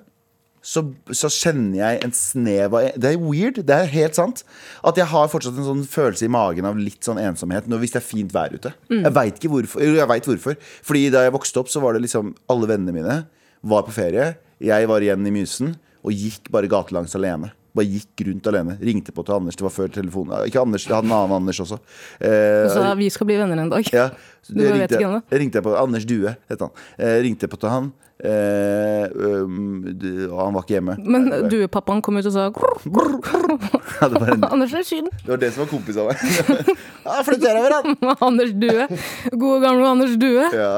så, 0.68 0.84
så 1.16 1.30
kjenner 1.32 1.78
jeg 1.80 2.00
en 2.04 2.14
snev 2.18 2.74
av 2.76 2.98
Det 3.00 3.12
er 3.14 3.22
weird, 3.22 3.62
det 3.66 3.74
er 3.74 3.90
helt 3.94 4.18
sant. 4.18 4.44
At 4.86 4.98
jeg 5.00 5.08
har 5.10 5.30
fortsatt 5.32 5.58
en 5.58 5.68
sånn 5.70 5.84
følelse 5.90 6.28
i 6.28 6.32
magen 6.34 6.68
av 6.68 6.78
litt 6.78 7.08
sånn 7.08 7.22
ensomhet 7.22 7.70
når, 7.70 7.82
hvis 7.82 7.96
det 7.96 8.02
er 8.02 8.06
fint 8.06 8.36
vær 8.36 8.54
ute. 8.54 8.74
Jeg 8.92 9.14
veit 9.16 9.40
ikke 9.40 9.54
hvorfor. 9.54 9.86
Jeg 9.86 10.10
vet 10.12 10.30
hvorfor. 10.30 10.62
Fordi 10.86 11.08
da 11.14 11.26
jeg 11.26 11.34
vokste 11.38 11.64
opp, 11.64 11.72
så 11.72 11.82
var 11.82 11.98
det 11.98 12.04
liksom 12.06 12.36
alle 12.52 12.70
vennene 12.70 12.94
mine 13.00 13.20
var 13.66 13.88
på 13.88 13.96
ferie. 13.96 14.36
Jeg 14.62 14.90
var 14.90 15.06
igjen 15.06 15.26
i 15.30 15.34
Mysen 15.34 15.76
og 16.08 16.16
gikk 16.16 16.48
bare 16.54 16.70
gatelangs 16.72 17.16
alene. 17.20 17.52
Bare 17.78 17.86
gikk 17.92 18.24
rundt 18.26 18.48
alene. 18.50 18.78
Ringte 18.82 19.12
på 19.14 19.22
til 19.28 19.36
Anders. 19.36 19.58
Det 19.60 19.66
var 19.68 19.74
før 19.76 19.92
telefonen. 19.94 20.40
Ikke 20.50 20.64
Anders, 20.64 20.88
jeg 20.88 20.96
hadde 20.96 21.12
en 21.12 21.14
annen 21.20 21.36
Anders 21.42 21.60
også. 21.62 21.78
Eh, 22.18 22.64
Og 22.66 22.72
sa 22.74 22.94
vi 22.98 23.10
skal 23.14 23.28
bli 23.30 23.36
venner 23.38 23.60
en 23.62 23.70
dag. 23.76 23.86
ja, 23.94 24.08
Du 24.50 24.64
jeg 24.64 24.74
vet 24.80 24.96
ikke 24.96 25.04
ennå? 25.06 25.20
jeg 25.30 25.42
ringte 25.44 25.62
på 25.62 25.76
Anders 25.78 26.06
Due, 26.08 26.32
het 26.50 26.64
han. 26.64 26.72
Eh, 26.98 27.18
ringte 27.28 27.50
på 27.52 27.60
til 27.60 27.70
han, 27.70 27.92
eh, 28.24 29.06
um, 29.14 29.84
du- 30.00 30.30
og 30.32 30.40
han 30.46 30.56
var 30.56 30.64
ikke 30.66 30.78
hjemme. 30.80 30.96
Men 31.04 31.28
duepappaen 31.52 32.02
kom 32.02 32.18
ut 32.18 32.26
og 32.26 32.34
sa 32.34 32.48
ja, 34.02 34.08
det, 34.10 34.22
en, 34.34 34.44
Anders 34.48 34.74
er 34.74 34.86
Syden. 34.88 35.12
det 35.26 35.30
var 35.36 35.42
det 35.44 35.52
som 35.54 35.66
var 35.66 35.70
kompis 35.76 35.98
av 36.00 36.08
meg. 36.10 36.18
ja, 37.06 37.18
flytter 37.28 37.60
over, 37.60 37.76
han! 37.78 38.16
Anders 38.30 38.54
Due. 38.58 38.88
Gode 39.36 39.60
gamle 39.68 39.92
Anders 39.92 40.16
Due. 40.22 40.48
Ja. 40.56 40.72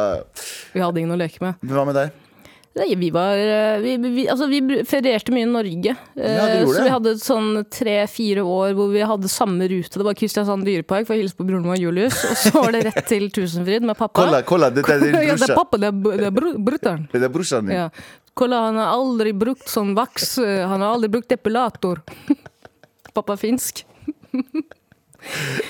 Vi 0.74 0.82
hadde 0.84 1.00
ingen 1.06 1.14
å 1.16 1.20
leke 1.20 1.40
med. 1.46 1.62
Men 1.62 1.78
hva 1.78 1.86
med 1.88 1.96
deg? 2.02 2.18
Nei, 2.80 2.94
vi 2.96 3.10
var 3.12 3.36
eh, 3.36 3.80
vi, 3.84 3.94
vi, 4.00 4.24
altså, 4.32 4.46
vi 4.48 4.60
ferierte 4.88 5.34
mye 5.36 5.44
i 5.44 5.50
Norge. 5.52 5.96
Eh, 6.16 6.36
Ja, 6.38 6.46
så 6.70 6.84
vi 6.86 6.92
hadde 6.94 7.14
sånn 7.20 7.50
tre-fire 7.76 8.46
år 8.48 8.72
hvor 8.78 8.94
vi 8.94 9.02
hadde 9.04 9.28
samme 9.32 9.68
rute. 9.68 10.00
Det 10.00 10.06
var 10.08 10.16
Kristiansand 10.16 10.64
dyrepark 10.68 11.10
for 11.10 11.18
å 11.18 11.20
hilse 11.20 11.36
på 11.36 11.48
broren 11.50 11.68
min 11.68 11.82
Julius. 11.82 12.22
Og 12.30 12.38
så 12.40 12.54
var 12.56 12.72
det 12.78 12.86
rett 12.88 13.02
til 13.10 13.28
Tusenfryd 13.36 13.84
med 13.90 13.98
pappa. 14.00 14.22
Kolla, 14.24 14.42
kolla, 14.48 14.72
dette 14.72 14.96
er 14.96 15.04
din 15.04 15.18
ja, 15.30 15.36
det 15.36 15.50
er 15.52 15.60
pappa, 15.60 15.82
det 15.82 15.92
er, 15.92 16.00
det 16.24 16.30
er 16.32 16.38
brutter'n. 16.72 17.06
Det 17.12 17.24
er 17.28 17.34
brorsan 17.36 17.68
din. 17.68 17.76
Ja. 17.82 17.90
Kolla, 18.40 18.62
han 18.70 18.80
har 18.80 18.94
aldri 18.96 19.34
brukt 19.36 19.68
sånn 19.68 19.92
vaks. 19.98 20.38
eh, 20.40 20.62
Han 20.70 20.80
har 20.86 20.96
aldri 20.96 21.10
brukt 21.18 21.28
depilator. 21.34 22.00
Pappa 23.16 23.36
er 23.36 23.42
finsk. 23.42 23.84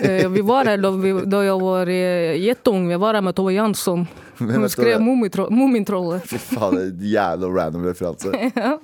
Eh, 0.00 0.28
vi 0.30 0.40
var 0.46 0.64
her 0.70 0.78
da, 0.80 0.90
vi, 0.90 1.10
da 1.26 1.40
jeg 1.44 1.58
var 1.60 1.86
gjettung. 1.90 2.44
jettung. 2.46 2.84
Vi 2.88 2.96
var 3.02 3.14
her 3.18 3.24
med 3.26 3.34
Tove 3.36 3.52
Jansson. 3.52 4.06
Hun 4.38 4.68
skrev? 4.70 5.00
Mummitro- 5.02 5.50
Fy 6.24 6.38
faen, 6.38 6.94
jævla 7.02 7.50
random 7.56 7.84
referanse. 7.90 8.30
Ja, 8.54 8.78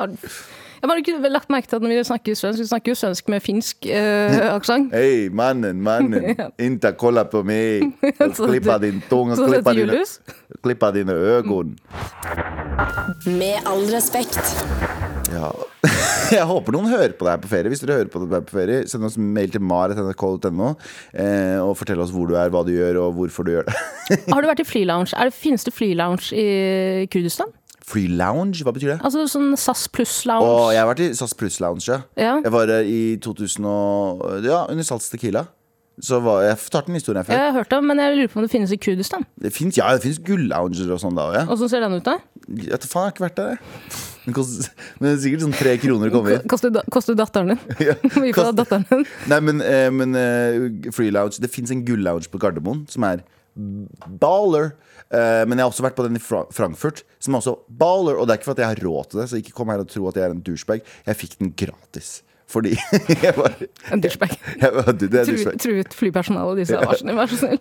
Jeg 0.84 0.88
bare 0.90 1.00
ikke 1.00 1.28
lagt 1.32 1.48
merke 1.48 1.68
til 1.70 1.78
at 1.78 1.84
når 1.84 1.92
vi 1.94 2.00
snakker 2.04 2.34
svensk, 2.36 2.60
vi 2.60 2.66
snakker 2.68 2.90
jo 2.92 2.96
svensk 3.00 3.28
med 3.32 3.40
finsk 3.40 3.86
eh, 3.88 4.34
aksent. 4.58 4.92
Hei, 4.92 5.30
mannen, 5.32 5.80
mannen. 5.80 6.36
Inte 6.66 6.90
kolla 7.00 7.24
på 7.24 7.40
meg. 7.40 7.86
Klippa 8.36 8.76
din 8.82 8.98
tunge, 9.08 9.38
klippa 9.40 9.72
dine, 9.72 10.02
klippa 10.60 10.90
dine 10.92 11.16
øyne. 11.16 11.72
Med 13.24 13.64
all 13.64 13.88
respekt. 13.94 14.36
Ja. 15.32 15.54
Jeg 16.34 16.44
håper 16.52 16.76
noen 16.76 16.92
hører 16.92 17.16
på 17.16 17.24
det 17.24 17.32
her 17.32 17.40
på 17.40 17.54
ferie. 17.54 17.72
Hvis 17.72 17.80
dere 17.80 18.02
hører 18.02 18.12
på 18.12 18.20
det 18.26 18.36
her 18.36 18.44
på 18.44 18.58
ferie, 18.60 18.84
send 18.90 19.08
oss 19.08 19.16
mail 19.16 19.56
til 19.56 19.64
mar.nrk.no 19.64 20.70
eh, 21.16 21.64
og 21.64 21.78
fortell 21.80 22.04
oss 22.04 22.12
hvor 22.12 22.28
du 22.28 22.36
er, 22.36 22.52
hva 22.52 22.60
du 22.60 22.74
gjør, 22.76 23.06
og 23.06 23.16
hvorfor 23.22 23.48
du 23.48 23.54
gjør 23.56 23.72
det. 23.72 23.80
Har 24.28 24.44
du 24.44 24.52
vært 24.52 24.60
i 24.60 24.68
flylounge? 24.68 25.16
Er 25.16 25.32
finnes 25.32 25.64
det 25.64 25.72
flylounge 25.72 26.28
i 26.36 27.08
Kurdistan? 27.08 27.56
Free 27.84 28.08
lounge, 28.08 28.62
hva 28.64 28.72
betyr 28.72 28.94
det? 28.94 29.00
Altså 29.04 29.26
sånn 29.28 29.50
SAS 29.60 29.84
pluss-lounge? 29.92 30.46
Og 30.48 30.70
jeg 30.72 30.80
har 30.80 30.88
vært 30.88 31.02
i 31.04 31.10
SAS 31.18 31.34
Pluss 31.36 31.58
Lounge. 31.60 31.84
Ja. 31.90 31.98
Ja. 32.16 32.38
Jeg 32.46 32.52
var 32.54 32.70
der 32.70 32.86
i 32.88 33.02
2000 33.20 33.66
og, 33.68 34.24
Ja, 34.46 34.62
under 34.72 34.86
Salts 34.88 35.10
Tequila. 35.12 35.44
Så 36.02 36.16
var, 36.24 36.40
jeg 36.42 36.56
fortalte 36.58 36.88
den 36.90 36.96
historien 36.98 37.22
før. 37.22 37.36
Jeg 37.38 37.44
har 37.52 37.52
hørt 37.54 37.70
det, 37.70 37.78
men 37.86 38.00
jeg 38.02 38.16
lurer 38.16 38.30
på 38.32 38.40
om 38.40 38.42
det 38.42 38.50
finnes 38.50 38.72
i 38.74 38.78
Kurdistan. 38.82 39.22
Det 39.38 39.52
finnes, 39.54 39.76
ja, 39.78 39.92
det 39.94 40.02
finnes 40.02 40.18
gullounger 40.26 40.88
og 40.90 40.98
sånn 41.04 41.14
da 41.14 41.28
òg, 41.28 41.36
ja. 41.36 41.44
Åssen 41.54 41.70
ser 41.70 41.84
den 41.84 41.94
ut, 42.00 42.08
da? 42.08 42.16
Jeg 42.50 42.72
vet 42.72 42.86
faen, 42.90 43.04
jeg 43.04 43.12
har 43.12 43.14
ikke 43.14 43.24
vært 43.28 43.36
der, 43.38 43.52
jeg. 43.52 44.00
Men, 44.24 44.34
kost, 44.40 44.70
men 44.98 45.06
det 45.06 45.12
er 45.12 45.20
sikkert 45.22 45.44
sånn 45.44 45.54
tre 45.60 45.76
kroner 45.84 46.10
å 46.10 46.14
komme 46.16 46.34
inn. 46.34 46.48
Koster, 46.50 46.80
koster 46.96 47.14
datteren 47.20 47.52
din? 47.52 47.62
Ja, 47.92 47.94
mye 48.24 48.32
får 48.32 48.40
koster- 48.40 48.58
datteren 48.64 48.88
din? 48.90 49.06
Nei, 49.30 49.38
men, 49.46 49.62
eh, 49.62 49.86
men 49.94 50.18
eh, 50.18 50.90
free 50.96 51.12
lounge 51.14 51.38
Det 51.44 51.52
fins 51.52 51.70
en 51.70 51.84
gullounge 51.86 52.26
på 52.32 52.40
Gardermoen 52.42 52.86
som 52.90 53.06
er 53.06 53.22
baller. 54.18 54.72
Eh, 55.12 55.42
men 55.48 55.58
jeg 55.58 55.66
har 55.66 55.72
også 55.72 55.84
vært 55.84 55.96
på 55.98 56.06
den 56.06 56.18
i 56.18 56.22
Frankfurt, 56.22 57.02
som 57.22 57.34
er 57.34 57.42
også 57.42 57.56
baller. 57.68 58.18
Og 58.18 58.26
det 58.26 58.34
er 58.34 58.40
ikke 58.40 58.50
for 58.50 58.56
at 58.56 58.62
jeg 58.64 58.72
har 58.72 58.84
råd 58.84 59.10
til 59.10 59.22
det, 59.22 59.26
så 59.30 59.40
ikke 59.40 59.56
kom 59.56 59.72
her 59.72 59.82
og 59.84 59.90
tro 59.90 60.06
at 60.10 60.20
jeg 60.20 60.28
er 60.28 60.36
en 60.36 60.44
douchebag. 60.44 60.86
Jeg 61.08 61.20
fikk 61.20 61.36
den 61.42 61.52
gratis. 61.64 62.16
Fordi 62.54 62.74
jeg 63.24 63.32
var, 63.38 63.54
En 63.92 64.02
douchebag. 64.04 64.34
Truet, 64.60 65.54
truet 65.62 65.94
flypersonalet. 65.96 66.60
disse 66.60 66.76
sa 66.76 67.14
vær 67.16 67.30
så 67.30 67.38
snill. 67.40 67.60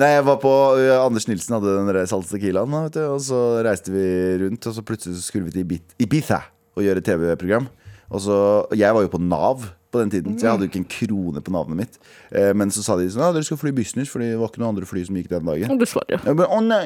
Nei, 0.00 0.12
jeg 0.16 0.24
var 0.26 0.38
på 0.42 0.54
uh, 0.78 0.94
Anders 1.02 1.28
Nilsen 1.28 1.58
hadde 1.58 1.74
den 1.76 1.90
der 1.92 2.08
Salt 2.10 2.30
Tequilaen, 2.32 2.72
da, 2.72 2.86
vet 2.86 2.96
du, 2.96 3.02
og 3.12 3.20
så 3.24 3.42
reiste 3.66 3.92
vi 3.94 4.06
rundt, 4.40 4.70
og 4.70 4.76
så 4.76 4.86
plutselig 4.86 5.18
så 5.18 5.26
skulle 5.26 5.50
vi 5.50 5.58
til 5.58 6.00
Ibiza 6.00 6.40
og 6.78 6.86
gjøre 6.86 7.04
TV-program. 7.04 7.68
Og 8.10 8.24
så, 8.24 8.38
jeg 8.74 8.96
var 8.96 9.04
jo 9.04 9.12
på 9.12 9.20
Nav 9.22 9.68
på 9.90 10.02
den 10.02 10.12
tiden, 10.12 10.38
så 10.38 10.46
jeg 10.46 10.54
hadde 10.54 10.66
jo 10.66 10.70
ikke 10.70 10.82
en 10.84 10.90
krone 10.94 11.42
på 11.44 11.54
navnet 11.54 11.80
mitt. 11.82 12.00
Eh, 12.30 12.52
men 12.54 12.70
så 12.74 12.84
sa 12.86 12.96
de 12.98 13.08
sånn, 13.10 13.24
ja, 13.26 13.32
dere 13.34 13.46
skal 13.46 13.58
fly 13.60 13.72
business, 13.74 14.10
fordi 14.12 14.32
det 14.32 14.40
var 14.40 14.52
ikke 14.52 14.62
noen 14.62 14.76
andre 14.76 14.88
fly 14.88 15.04
som 15.08 15.18
gikk 15.18 15.30
den 15.32 15.48
dagen. 15.50 15.80
Dessverre. 15.80 16.20
Jeg 16.22 16.38
bare, 16.38 16.50
å 16.50 16.62
nei 16.64 16.84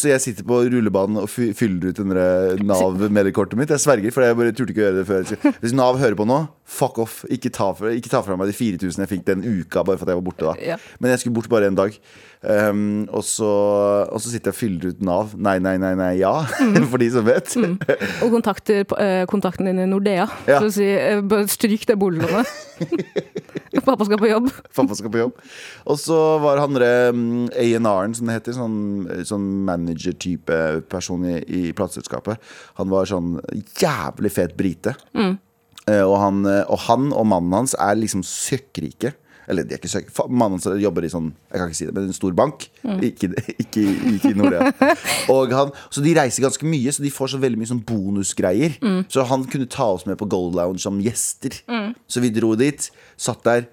så 0.00 0.10
jeg 0.10 0.20
sitter 0.24 0.46
på 0.48 0.58
rullebanen 0.70 1.20
og 1.22 1.28
fyller 1.30 1.90
ut 1.90 2.00
den 2.00 2.14
der 2.14 2.60
Nav-mediekortet 2.66 3.58
mitt. 3.60 3.72
Jeg 3.72 3.82
sverger, 3.84 4.14
for 4.14 4.24
jeg 4.26 4.38
bare 4.38 4.54
turte 4.56 4.74
ikke 4.74 4.82
å 4.82 4.88
gjøre 4.88 4.98
det 5.02 5.08
før. 5.08 5.54
Hvis 5.62 5.74
Nav 5.76 5.98
hører 6.00 6.16
på 6.18 6.26
nå, 6.28 6.40
fuck 6.70 6.98
off. 7.02 7.20
Ikke 7.32 7.50
ta, 7.52 7.70
fra- 7.76 7.92
ikke 7.96 8.10
ta 8.12 8.20
fra 8.26 8.36
meg 8.40 8.50
de 8.50 8.56
4000 8.56 9.04
jeg 9.04 9.10
fikk 9.14 9.24
den 9.28 9.44
uka 9.46 9.82
bare 9.86 9.98
for 10.00 10.06
at 10.06 10.12
jeg 10.14 10.20
var 10.20 10.26
borte. 10.28 10.50
da 10.50 10.76
Men 11.00 11.14
jeg 11.14 11.22
skulle 11.24 11.38
bort 11.40 11.50
bare 11.52 11.70
en 11.70 11.78
dag. 11.78 11.96
Um, 12.40 13.04
og, 13.12 13.20
så, 13.28 13.48
og 14.08 14.20
så 14.24 14.30
sitter 14.32 14.48
jeg 14.48 14.54
og 14.56 14.60
fyller 14.60 14.92
ut 14.94 15.02
Nav. 15.04 15.34
Nei, 15.36 15.58
nei, 15.60 15.74
nei, 15.82 15.92
nei, 15.98 16.12
ja. 16.22 16.34
for 16.92 17.00
de 17.02 17.10
som 17.12 17.26
vet. 17.26 17.52
Og 18.24 18.30
kontakter 18.32 18.84
eh, 18.96 19.24
kontakten 19.28 19.68
din 19.68 19.82
i 19.84 19.88
Nordea. 19.90 20.28
Ja. 20.48 20.60
Så 20.62 20.70
å 20.70 20.74
si 20.78 20.86
eh, 20.88 21.20
stryk 21.52 21.84
det 21.90 21.98
boliglånet. 22.00 22.48
Pappa 23.86 24.06
skal 24.06 24.18
på 24.18 24.30
jobb. 24.30 24.50
Pappa 24.76 24.96
skal 24.98 25.12
på 25.12 25.22
jobb. 25.22 25.44
Og 25.86 26.00
så 26.00 26.18
var 26.42 26.62
han 26.62 26.80
um, 26.80 27.22
A&R-en, 27.54 28.16
som 28.16 28.30
det 28.30 28.38
heter, 28.40 28.56
sånn, 28.56 28.80
sånn 29.28 29.46
manager-type 29.68 30.58
person 30.90 31.26
i, 31.28 31.38
i 31.46 31.62
plateselskapet. 31.76 32.40
Han 32.80 32.90
var 32.92 33.10
sånn 33.10 33.36
jævlig 33.80 34.34
fet 34.34 34.56
brite. 34.58 34.96
Mm. 35.14 35.38
og, 35.90 36.16
han, 36.20 36.44
eh, 36.46 36.62
og 36.70 36.84
han 36.86 37.10
og 37.16 37.26
mannen 37.30 37.60
hans 37.62 37.76
er 37.78 37.98
liksom 37.98 38.24
søkkrike. 38.26 39.14
Eller 39.50 39.66
de 39.66 39.74
er 39.74 39.80
ikke 39.80 39.90
søk... 39.90 40.10
Mannen 40.28 40.58
hans 40.58 40.66
jobber 40.80 41.04
i 41.06 41.10
sånn 41.10 41.30
Jeg 41.50 41.58
kan 41.58 41.70
ikke 41.70 41.78
si 41.78 41.86
det, 41.88 41.94
men 41.96 42.10
en 42.10 42.16
stor 42.16 42.34
bank. 42.38 42.66
Ikke, 43.06 43.32
ikke, 43.56 43.82
ikke 44.14 44.30
i 44.30 44.38
Nordea. 44.38 44.70
Han, 45.60 45.72
så 45.90 46.02
de 46.04 46.12
reiser 46.14 46.44
ganske 46.44 46.66
mye, 46.68 46.92
så 46.94 47.02
de 47.02 47.10
får 47.12 47.32
så 47.32 47.40
veldig 47.42 47.58
mye 47.58 47.70
sånn 47.70 47.82
bonusgreier. 47.86 48.76
Så 49.10 49.24
han 49.26 49.44
kunne 49.50 49.68
ta 49.70 49.88
oss 49.96 50.06
med 50.08 50.18
på 50.20 50.28
Gold 50.30 50.54
Lounge 50.58 50.82
som 50.82 51.00
gjester. 51.02 51.56
Så 52.10 52.22
vi 52.22 52.32
dro 52.34 52.56
dit, 52.58 52.90
satt 53.16 53.44
der. 53.46 53.68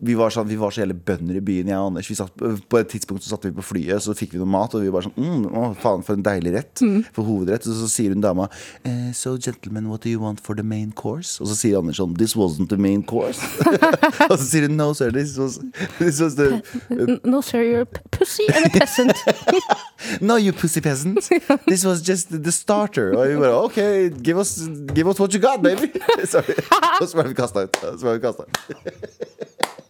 Vi 0.00 0.14
var, 0.14 0.30
sånn, 0.30 0.46
vi 0.46 0.56
var 0.58 0.70
så 0.70 0.84
hele 0.84 0.94
bønder 0.94 1.40
i 1.40 1.42
byen, 1.42 1.70
jeg 1.72 1.78
og 1.78 1.88
Anders. 1.90 2.08
Vi 2.10 2.14
satt, 2.18 2.30
på 2.38 2.78
et 2.78 2.90
tidspunkt 2.92 3.24
så 3.24 3.32
satt 3.32 3.46
vi 3.48 3.50
på 3.56 3.64
flyet, 3.66 4.02
så 4.04 4.14
fikk 4.14 4.36
vi 4.36 4.42
noe 4.42 4.50
mat, 4.50 4.76
og 4.78 4.84
vi 4.84 4.92
var 4.94 5.06
sånn 5.06 5.16
mm, 5.18 5.46
Å, 5.48 5.62
faen, 5.82 6.04
for 6.06 6.14
en 6.14 6.22
deilig 6.22 6.52
rett. 6.54 6.82
For 7.16 7.26
hovedrett. 7.26 7.66
Og 7.66 7.80
så 7.80 7.88
sier 7.90 8.14
hun 8.14 8.22
dama 8.22 8.46
eh, 8.86 9.10
So 9.16 9.34
gentlemen, 9.36 9.88
what 9.90 10.04
do 10.04 10.12
you 10.12 10.20
want 10.22 10.42
for 10.44 10.54
the 10.54 10.62
main 10.62 10.92
course? 10.92 11.40
Og 11.42 11.50
så 11.50 11.56
sier 11.58 11.80
Anders 11.80 11.98
sånn 11.98 12.14
This 12.18 12.36
wasn't 12.38 12.70
the 12.70 12.78
main 12.78 13.02
course. 13.02 13.42
og 14.30 14.36
så 14.36 14.44
sier 14.44 14.68
hun 14.68 14.78
No, 14.78 14.92
sir, 14.94 15.10
this 15.14 15.34
was, 15.40 15.58
this 15.98 16.22
was 16.22 16.38
the 16.38 16.60
uh, 16.94 17.18
No, 17.26 17.42
sir, 17.42 17.64
you're 17.66 17.82
a 17.82 18.08
pussy 18.14 18.46
and 18.54 18.70
a 18.70 18.70
peasant. 18.70 19.18
No, 20.20 20.36
you 20.36 20.52
pussy 20.52 20.80
peasant. 20.80 21.28
This 21.66 21.84
was 21.84 22.02
just 22.02 22.30
the 22.30 22.52
starter. 22.52 23.12
Og 23.18 23.28
vi 23.28 23.36
bare 23.36 23.54
OK, 23.64 23.80
give 24.22 24.38
us, 24.38 24.68
give 24.94 25.10
us 25.10 25.18
what 25.18 25.34
you 25.34 25.40
got, 25.40 25.62
baby. 25.62 25.90
Sorry. 26.24 26.54
Og 27.00 27.08
så 27.08 27.18
ble 27.18 27.28
vi 27.32 27.34
kasta 27.34 27.66
ut. 27.66 27.82
Så 27.82 28.06
ble 28.06 28.18
vi 28.18 28.24
kastet 28.24 28.46
ut. 28.46 29.84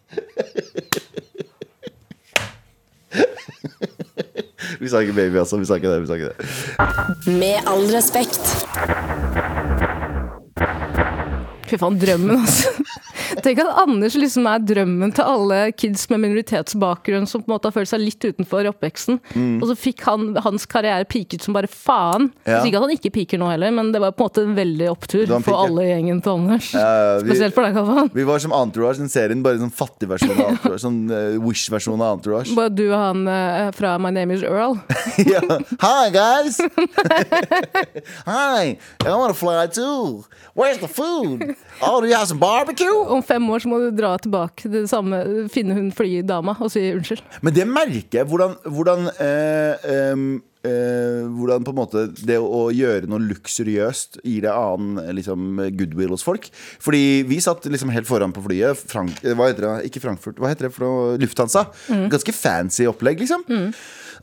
Vi 4.79 4.89
sa 4.89 5.01
ikke 5.03 5.17
baby, 5.17 5.37
altså. 5.41 5.59
Vi 5.59 5.67
sa 5.67 5.75
ikke 5.79 5.91
det. 5.91 6.01
Vi 6.03 6.07
sa 6.07 6.15
ikke 6.15 6.29
det. 6.31 6.39
Med 7.41 7.57
all 7.67 7.85
respekt. 7.93 8.45
Fy 11.69 11.77
faen, 11.77 11.99
drømmen, 12.01 12.39
altså. 12.39 12.73
Tenk 13.45 13.61
at 13.63 13.71
Anders 13.85 14.17
liksom 14.19 14.47
er 14.51 14.59
drømmen 14.67 15.13
til 15.17 15.25
alle 15.25 15.61
kids 15.77 16.07
med 16.11 16.23
minoritetsbakgrunn 16.27 17.27
som 17.31 17.43
på 17.45 17.51
en 17.51 17.55
måte 17.57 17.69
har 17.71 17.77
følt 17.77 17.91
seg 17.93 18.03
litt 18.03 18.25
utenfor 18.25 18.67
oppveksten. 18.73 19.19
oppveksten. 19.19 19.61
Og 19.63 19.69
så 19.71 19.75
fikk 19.79 20.03
han, 20.07 20.31
hans 20.45 20.67
karriere 20.71 21.05
piket 21.09 21.43
som 21.45 21.55
bare 21.57 21.69
faen. 21.71 22.29
Mm. 22.29 22.47
Ja. 22.49 22.61
Så 22.63 22.69
ikke 22.71 22.79
at 22.81 22.85
han 22.87 22.95
ikke 22.97 23.13
piker 23.15 23.41
nå 23.43 23.49
heller, 23.53 23.71
men 23.75 23.93
det 23.95 24.01
var 24.03 24.13
på 24.17 24.25
en 24.25 24.29
måte 24.31 24.45
en 24.47 24.55
veldig 24.59 24.89
opptur 24.93 25.27
for 25.45 25.59
alle 25.65 25.87
gjengen 25.91 26.23
til 26.25 26.33
Anders. 26.39 26.71
Uh, 26.75 27.21
vi- 27.23 27.31
Spesielt 27.33 27.55
for 27.57 27.67
deg, 27.67 27.75
Kalvan. 27.79 28.11
Vi 28.15 28.25
var 28.29 28.39
som 28.43 28.53
Entourage, 28.57 28.99
den 29.03 29.09
serien, 29.13 29.43
bare 29.45 29.61
sånn 29.63 29.73
fattig 29.75 30.09
versjon 30.11 30.35
av 30.37 30.49
Entourage. 30.55 30.81
Sånn 30.85 30.99
uh, 31.11 31.39
Wish-versjon 31.45 32.01
av 32.01 32.19
Entourage. 32.19 32.55
Bare 32.59 32.73
du 32.75 32.85
og 32.89 32.97
han 32.99 33.25
uh, 33.29 33.69
fra 33.77 33.97
My 34.03 34.11
Name 34.15 34.35
Is 34.39 34.43
Earl. 34.47 34.79
ja. 35.33 35.43
Hi, 35.85 36.11
guys! 36.15 36.61
Hi! 38.27 38.79
I 39.05 39.15
want 39.15 39.31
to 39.33 39.39
fly 39.39 39.67
too. 39.67 40.25
Where's 40.55 40.79
the 40.79 40.89
food? 40.89 41.55
Oh, 41.83 42.01
do 42.01 42.07
you 42.09 42.15
have 42.15 42.29
some 42.29 42.39
barbecue? 42.39 42.87
Om 43.09 43.23
fem 43.29 43.49
år 43.53 43.63
så 43.63 43.71
må 43.71 43.81
du 43.83 43.89
dra 43.95 44.15
tilbake 44.21 44.65
til 44.65 44.75
det 44.81 44.89
samme, 44.91 45.23
finne 45.53 45.77
hun 45.77 45.91
flydama 45.95 46.57
og 46.59 46.73
si 46.73 46.85
unnskyld. 46.95 47.25
Men 47.45 47.57
det 47.57 47.67
merker 47.69 48.21
jeg. 48.21 48.29
Hvordan, 48.29 48.57
hvordan, 48.65 49.11
eh, 49.25 49.89
eh, 50.69 51.29
hvordan 51.39 51.67
på 51.67 51.75
en 51.75 51.79
måte 51.79 52.05
det 52.19 52.39
å 52.41 52.67
gjøre 52.75 53.11
noe 53.11 53.23
luksuriøst 53.29 54.21
gir 54.25 54.47
det 54.47 54.55
annen 54.55 55.15
liksom, 55.19 55.61
goodwill 55.79 56.15
hos 56.15 56.27
folk. 56.27 56.51
Fordi 56.83 57.23
vi 57.29 57.41
satt 57.45 57.69
liksom 57.69 57.93
helt 57.95 58.09
foran 58.09 58.35
på 58.35 58.45
flyet. 58.49 58.83
Frank, 58.91 59.23
eh, 59.25 59.37
hva 59.39 59.51
heter 59.51 59.69
det? 59.69 59.77
Ikke 59.91 60.03
Frankfurt, 60.05 60.41
hva 60.41 60.53
heter 60.53 60.69
det 60.69 60.75
for 60.75 60.87
noe? 60.87 61.17
Lufthansa. 61.23 61.69
Ganske 62.11 62.35
fancy 62.37 62.89
opplegg, 62.91 63.23
liksom. 63.25 63.47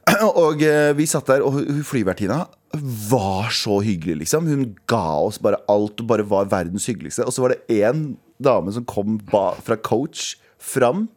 Og 0.43 0.61
eh, 0.61 0.91
vi 0.97 1.07
satt 1.09 1.31
der, 1.31 1.41
og 1.45 1.57
flyvertinna 1.87 2.43
var 3.09 3.49
så 3.55 3.79
hyggelig, 3.81 4.19
liksom. 4.25 4.45
Hun 4.51 4.67
ga 4.89 5.05
oss 5.25 5.39
bare 5.41 5.61
alt 5.71 6.01
og 6.03 6.09
bare 6.09 6.25
var 6.27 6.51
verdens 6.51 6.85
hyggeligste. 6.89 7.25
Og 7.25 7.33
så 7.33 7.45
var 7.45 7.55
det 7.55 7.81
én 7.81 8.11
dame 8.43 8.73
som 8.75 8.85
kom 8.87 9.19
fra 9.29 9.77
coach 9.77 10.35
fram 10.59 11.07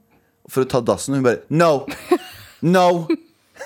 for 0.49 0.65
å 0.65 0.71
ta 0.71 0.81
dassen, 0.81 1.15
og 1.15 1.21
hun 1.21 1.29
bare 1.29 1.45
No! 1.51 1.87
No! 2.63 3.07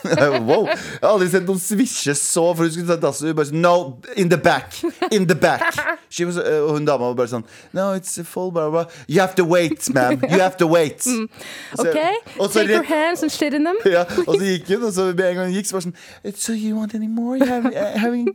Wow. 0.49 0.67
Jeg 0.67 1.03
har 1.03 1.09
aldri 1.13 1.29
sett 1.31 1.45
noen 1.47 1.61
svisje 1.63 2.15
så 2.19 2.43
For 2.57 2.65
hun 2.67 2.73
skulle 2.75 2.89
ta 2.91 2.97
dassen 3.03 3.35
bare 3.39 3.49
sånn 3.51 3.61
No, 3.63 3.75
in 4.19 4.31
the 4.33 4.39
back 4.39 4.75
In 5.15 5.27
the 5.31 5.37
back 5.39 5.63
was, 6.27 6.39
uh, 6.39 6.63
Og 6.67 6.73
hun 6.79 6.87
dama 6.89 7.11
var 7.13 7.15
bare 7.21 7.31
sånn 7.33 7.45
No, 7.77 7.93
it's 7.99 8.19
full 8.27 8.51
blah, 8.53 8.69
blah. 8.71 8.87
You 9.07 9.21
have 9.21 9.35
to 9.39 9.45
wait, 9.45 9.89
ma'am 9.95 10.19
You 10.31 10.41
have 10.41 10.57
to 10.59 10.67
wait 10.67 11.03
Så- 11.07 11.29
OK, 11.79 11.99
så 12.37 12.49
take 12.53 12.71
your 12.75 12.83
hands 12.85 13.23
and 13.23 13.31
shit 13.33 13.55
in 13.55 13.65
them. 13.65 13.77
ja, 13.87 14.03
og 14.27 14.35
så 14.37 14.43
gikk 14.45 14.69
hun, 14.75 14.83
og 14.89 14.93
så 14.93 15.05
med 15.13 15.25
en 15.31 15.37
gang 15.37 15.47
hun 15.47 15.55
gikk, 15.57 15.71
så 15.71 15.79
bare 15.79 15.87
sånn 15.89 16.37
So 16.37 16.53
you 16.53 16.77
want 16.77 16.95
any 16.95 17.09
more? 17.09 17.37
You 17.39 17.47
have, 17.47 17.67
uh, 17.67 17.99
having 17.99 18.29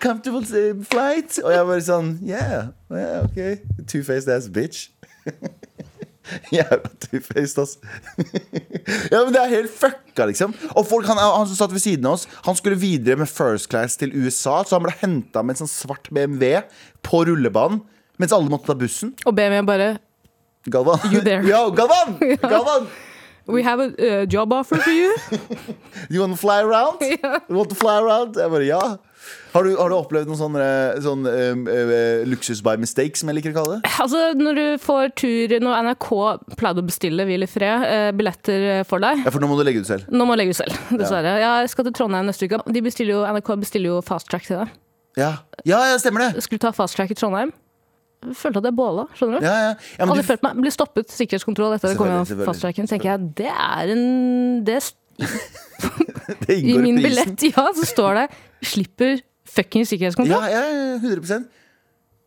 comfortable 0.00 0.44
uh, 0.44 0.84
flight? 0.90 1.38
Og 1.44 1.52
jeg 1.52 1.66
bare 1.72 1.84
sånn 1.88 2.14
Yeah, 2.22 2.70
yeah 2.92 3.24
ok 3.24 3.86
Two-faced 3.90 4.28
ass 4.36 4.48
bitch 4.52 4.88
Jævla 6.56 6.90
two-faced, 7.04 7.58
ass. 7.60 7.76
Ja, 9.12 9.20
men 9.24 9.32
det 9.34 9.40
er 9.42 9.52
helt 9.52 9.72
fucka, 9.72 10.26
liksom. 10.30 10.54
Og 10.74 10.86
folk, 10.88 11.08
han, 11.08 11.20
han 11.20 11.48
som 11.50 11.58
satt 11.58 11.74
ved 11.74 11.82
siden 11.84 12.06
av 12.08 12.18
oss 12.18 12.26
Han 12.46 12.56
skulle 12.56 12.78
videre 12.80 13.18
med 13.20 13.28
first 13.30 13.68
class 13.72 13.96
til 14.00 14.12
USA 14.16 14.58
Så 14.64 14.76
han 14.76 14.84
ble 14.84 14.94
hentet 15.00 15.40
med 15.44 15.54
en 15.54 15.64
sånn 15.64 15.72
svart 15.72 16.08
BMW 16.14 16.62
På 17.04 17.24
rullebanen 17.28 17.82
Mens 18.20 18.32
alle 18.32 18.46
måtte 18.46 18.68
ta 18.70 18.76
bussen. 18.78 19.10
Og 19.26 19.34
BMW 19.34 19.64
bare 19.66 19.88
Galvan. 20.70 21.00
You 21.10 21.20
there. 21.20 21.42
Yo, 21.50 21.66
Galvan! 21.74 22.14
Galvan! 22.40 22.86
We 23.46 23.62
have 23.62 23.80
a 23.80 23.88
uh, 23.98 24.24
job 24.24 24.52
offer 24.52 24.76
for 24.76 24.90
you. 24.90 25.12
You 26.08 26.20
want 26.20 26.32
to 26.32 26.38
fly 26.38 26.62
around? 26.62 27.02
You 27.02 27.56
want 27.56 27.68
to 27.68 27.76
fly 27.76 27.98
around? 27.98 28.38
Jeg 28.40 28.50
bare, 28.50 28.64
ja 28.64 28.80
Har 29.54 29.66
du, 29.66 29.74
har 29.78 29.90
du 29.92 29.94
opplevd 29.96 30.30
noen 30.30 30.38
sånne, 30.40 30.66
sånn, 31.04 31.26
um, 31.30 31.64
uh, 31.70 32.22
luksus 32.26 32.62
by 32.64 32.74
mistake, 32.82 33.14
som 33.18 33.30
jeg 33.30 33.38
liker 33.38 33.54
å 33.54 33.58
kalle 33.60 33.76
det? 33.76 33.92
Altså, 34.02 34.22
når 34.38 34.58
du 34.58 34.64
får 34.82 35.12
tur 35.20 35.54
Når 35.62 35.88
NRK 35.88 36.08
pleide 36.58 36.82
å 36.82 36.86
bestille 36.86 37.26
Hvil 37.28 37.46
i 37.46 37.50
fred 37.50 37.86
uh, 37.86 38.10
billetter 38.16 38.82
for 38.88 39.04
deg 39.04 39.22
Ja, 39.22 39.30
for 39.30 39.42
nå 39.44 39.50
må 39.50 39.58
du 39.60 39.64
legge 39.66 39.84
ut 39.84 39.90
selv. 39.90 40.08
Nå 40.10 40.26
må 40.26 40.34
jeg 40.34 40.44
legge 40.44 40.56
ut 40.56 40.60
selv, 40.62 40.78
dessverre. 41.00 41.36
Jeg 41.42 41.74
skal 41.74 41.88
til 41.88 41.96
Trondheim 42.00 42.30
neste 42.30 42.48
uke. 42.48 42.62
De 42.74 42.84
bestiller 42.84 43.18
jo, 43.18 43.26
NRK 43.36 43.52
bestiller 43.62 43.94
jo 43.94 44.00
fast 44.04 44.30
track 44.32 44.48
til 44.48 44.62
deg. 44.62 44.80
Ja, 45.20 45.36
ja, 45.62 45.84
ja 45.92 46.00
stemmer 46.02 46.26
det. 46.26 46.42
Skulle 46.44 46.62
ta 46.64 46.74
fast 46.74 46.98
track 46.98 47.14
i 47.14 47.18
Trondheim. 47.18 47.54
Følte 48.32 48.62
at 48.62 48.68
jeg 48.70 48.76
båla. 48.76 49.04
Skjønner 49.18 49.40
du? 49.40 49.46
Ja, 49.46 49.54
ja. 49.60 49.72
ja 49.98 50.04
men 50.06 50.14
Aldri 50.14 50.24
du, 50.24 50.28
følt 50.30 50.44
meg 50.46 50.60
Ble 50.64 50.72
stoppet 50.72 51.12
sikkerhetskontroll 51.12 51.74
etter 51.76 51.90
at 51.90 51.94
jeg 51.94 52.00
kom 52.00 52.08
gjennom 52.08 52.46
fasttracken. 52.48 52.88
tenker 52.88 53.10
jeg, 53.12 53.30
det 53.42 53.50
er 53.52 53.92
en 53.92 54.04
det, 54.64 54.78
det 54.80 55.03
I 56.48 56.78
min 56.78 57.02
billett, 57.02 57.42
ja, 57.42 57.68
så 57.76 57.86
står 57.86 58.14
det 58.14 58.26
'slipper 58.62 59.20
fucking 59.44 59.86
sikkerhetskontroll'. 59.86 60.50
ja, 60.50 60.64
ja, 60.66 60.98
100% 60.98 61.44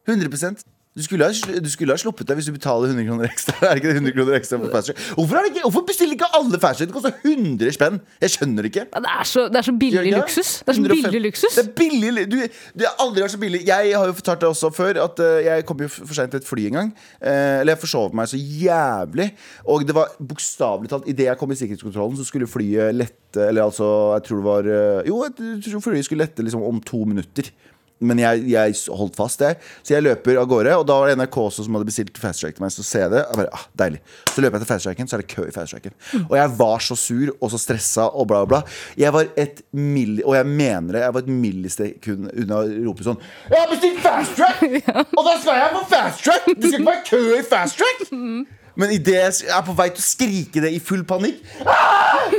100 0.08 0.77
du 0.98 1.04
skulle, 1.06 1.28
ha, 1.30 1.58
du 1.62 1.70
skulle 1.70 1.94
ha 1.94 2.02
sluppet 2.02 2.26
deg 2.28 2.40
hvis 2.40 2.48
du 2.50 2.56
betaler 2.56 2.90
100 2.90 3.06
kroner 3.08 3.28
ekstra. 3.30 3.54
Er 3.68 3.76
det 3.78 3.84
ikke 3.84 3.92
det 3.94 4.00
100 4.02 4.16
kroner 4.18 4.38
ekstra 4.40 4.58
for 4.64 4.74
fast? 4.74 4.92
Hvorfor, 5.14 5.38
det 5.38 5.52
ikke, 5.52 5.62
hvorfor 5.68 5.84
bestiller 5.92 6.16
ikke 6.18 6.30
alle 6.40 6.60
fast? 6.64 6.82
Det 6.82 6.90
koster 6.96 7.14
100 7.22 7.76
spenn. 7.78 8.00
Jeg 8.24 8.34
skjønner 8.34 8.66
det 8.66 8.72
ikke. 8.74 8.86
Det, 8.98 9.12
er 9.14 9.30
så, 9.30 9.46
det 9.54 9.62
er 9.62 9.68
så 9.70 9.76
billig 9.84 10.04
Ja, 10.10 10.18
luksus. 10.24 10.52
Det 10.66 10.74
er 10.74 10.80
så 10.80 10.86
105 10.88 11.04
billig 11.12 11.22
luksus. 11.28 11.56
Det 11.60 11.64
er 11.68 11.72
billig 11.78 12.12
li- 12.18 12.26
du, 12.32 12.38
Det 12.82 12.90
har 12.90 12.98
aldri 13.06 13.24
vært 13.28 13.36
så 13.36 13.42
billig. 13.46 13.62
Jeg 13.70 13.94
har 13.94 14.10
jo 14.10 14.18
fortalt 14.18 14.42
det 14.44 14.50
også 14.50 14.72
før, 14.74 15.02
at 15.06 15.22
eh, 15.28 15.38
jeg 15.48 15.68
kom 15.70 15.86
jo 15.86 15.92
for 15.94 16.16
seint 16.18 16.34
til 16.34 16.42
et 16.42 16.50
fly 16.50 16.66
en 16.72 16.80
gang. 16.80 16.92
Eh, 17.22 17.60
eller 17.62 17.76
jeg 17.76 17.84
forsov 17.86 18.18
meg 18.18 18.32
så 18.34 18.42
jævlig. 18.42 19.30
Og 19.70 19.86
det 19.88 19.96
var 19.98 20.18
bokstavelig 20.20 20.90
talt 20.92 21.08
Idet 21.14 21.30
jeg 21.30 21.38
kom 21.40 21.52
i 21.54 21.60
sikkerhetskontrollen, 21.60 22.18
så 22.20 22.26
skulle 22.28 22.50
flyet 22.50 22.96
lette 22.98 23.46
Eller 23.48 23.68
altså, 23.68 23.86
jeg 24.18 24.26
tror 24.28 24.40
det 24.42 24.48
var 24.48 24.68
eh, 24.74 25.08
Jo, 25.12 25.22
jeg 25.28 25.62
tror 25.68 25.84
flyet 25.86 26.08
skulle 26.08 26.26
lette 26.26 26.44
liksom 26.46 26.64
om 26.66 26.82
to 26.84 27.04
minutter. 27.08 27.52
Men 28.00 28.20
jeg, 28.22 28.44
jeg 28.52 28.76
holdt 28.94 29.16
fast 29.18 29.42
der. 29.42 29.56
Så 29.82 29.96
jeg 29.96 30.06
løper 30.06 30.38
av 30.42 30.48
gårde. 30.50 30.76
Og 30.78 30.86
da 30.88 30.98
var 31.02 31.10
det 31.10 31.18
NRK 31.18 31.38
også 31.42 31.66
som 31.66 31.78
hadde 31.78 31.88
bestilt 31.90 32.20
fast 32.22 32.44
track 32.44 32.58
til 32.58 32.66
meg. 32.66 32.74
Så 32.74 32.86
ser 32.86 33.06
jeg 33.08 33.14
det. 33.16 33.24
Jeg 33.24 33.40
bare, 33.42 33.54
ah, 33.58 33.66
deilig 33.82 34.02
Så 34.34 34.44
løper 34.44 34.58
jeg 34.58 34.66
til 34.66 34.72
fast 34.74 34.90
tracken, 34.90 35.10
så 35.10 35.18
er 35.18 35.24
det 35.24 35.30
kø 35.34 35.48
i 35.48 35.56
fast 35.56 35.76
tracken. 35.76 35.96
Og 36.26 36.36
jeg 36.38 36.54
var 36.60 36.86
så 36.88 36.98
sur 37.00 37.32
og 37.34 37.54
så 37.54 37.62
stressa 37.62 38.10
og 38.12 38.30
bla, 38.30 38.44
bla. 38.50 38.62
Jeg 39.00 39.14
var 39.16 39.32
et 39.40 39.64
milli... 39.72 40.22
Og 40.26 40.38
jeg 40.38 40.50
mener 40.50 40.98
det. 40.98 41.06
Jeg 41.06 41.18
var 41.18 41.26
et 41.26 41.34
millisekund 41.46 42.30
unna 42.34 42.62
å 42.62 42.76
rope 42.88 43.08
sånn 43.08 43.20
Jeg 43.50 43.64
har 43.64 43.72
bestilt 43.72 44.04
fast 44.06 44.38
track! 44.38 44.62
Og 45.18 45.24
da 45.26 45.34
skal 45.42 45.58
jeg 45.62 45.74
på 45.74 45.84
fast 45.92 46.24
track! 46.26 46.48
Det 46.54 46.72
skal 46.72 46.82
ikke 46.82 46.92
være 46.92 47.04
kø 47.10 47.24
i 47.38 47.44
fast 47.48 47.82
track! 47.82 48.06
Men 48.78 48.94
idet 48.94 49.18
jeg 49.42 49.50
er 49.50 49.64
på 49.66 49.74
vei 49.78 49.90
til 49.90 50.04
å 50.04 50.06
skrike 50.06 50.62
det 50.62 50.70
i 50.76 50.82
full 50.84 51.02
panikk 51.10 51.42
ah! 51.66 52.36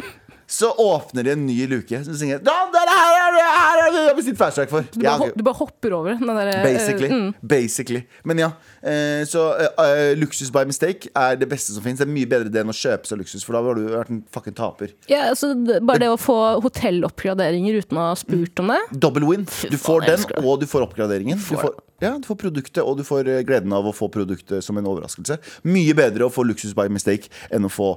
så 0.49 0.71
åpner 0.71 1.27
de 1.27 1.33
en 1.35 1.47
ny 1.47 1.67
luke. 1.69 1.99
Så 2.05 2.15
sier 2.17 2.39
jeg 2.39 2.45
«Da, 2.47 2.55
er 2.73 2.89
her, 2.89 3.78
er 3.89 3.95
det 3.95 4.03
jeg 4.03 4.11
har 4.11 4.19
bestilt 4.19 4.41
fast 4.41 4.61
track 4.61 4.73
for. 4.73 4.87
Du 4.93 5.01
bare, 5.01 5.29
ja, 5.29 5.35
du 5.35 5.45
bare 5.47 5.59
hopper 5.59 5.97
over 5.97 6.19
den 6.19 6.31
der, 6.31 6.51
eh, 6.53 6.63
Basically. 6.67 7.09
mm. 7.13 7.33
basically 7.41 8.03
Men 8.25 8.43
ja. 8.45 8.51
Uh, 8.79 9.25
så 9.29 9.45
uh, 9.79 10.13
luksus 10.19 10.53
by 10.55 10.65
mistake 10.69 11.11
er 11.17 11.39
det 11.41 11.49
beste 11.51 11.75
som 11.75 11.85
fins. 11.85 11.99
Det 12.01 12.07
er 12.07 12.13
mye 12.13 12.29
bedre 12.31 12.53
det 12.53 12.63
enn 12.63 12.73
å 12.73 12.77
kjøpe 12.77 13.09
seg 13.09 13.23
luksus, 13.23 13.45
for 13.47 13.57
da 13.57 13.65
har 13.65 13.79
du 13.79 13.89
vært 13.91 14.13
en 14.15 14.23
fucking 14.35 14.57
taper. 14.59 14.95
Ja, 15.11 15.29
altså, 15.33 15.53
bare 15.81 16.05
det 16.05 16.13
å 16.13 16.21
få 16.21 16.39
hotelloppgraderinger 16.65 17.83
uten 17.83 18.01
å 18.01 18.09
ha 18.11 18.17
spurt 18.19 18.63
om 18.63 18.73
det. 18.75 18.81
Double 18.95 19.29
win. 19.29 19.47
Du 19.71 19.79
får 19.81 20.09
den, 20.09 20.27
og 20.45 20.63
du 20.63 20.69
får 20.71 20.89
oppgraderingen. 20.89 21.41
Du 21.41 21.55
får 21.57 21.77
ja, 22.01 22.13
du 22.15 22.27
får 22.29 22.37
produktet, 22.39 22.79
og 22.85 23.01
du 23.01 23.03
får 23.03 23.27
eh, 23.27 23.41
gleden 23.47 23.73
av 23.75 23.89
å 23.91 23.93
få 23.95 24.07
produktet 24.15 24.63
som 24.63 24.79
en 24.79 24.87
overraskelse. 24.87 25.41
Mye 25.67 25.97
bedre 25.99 26.29
å 26.29 26.31
få 26.31 26.45
luksus 26.47 26.77
by 26.79 26.87
mistake 26.95 27.27
enn 27.51 27.67
å 27.67 27.73
få 27.73 27.97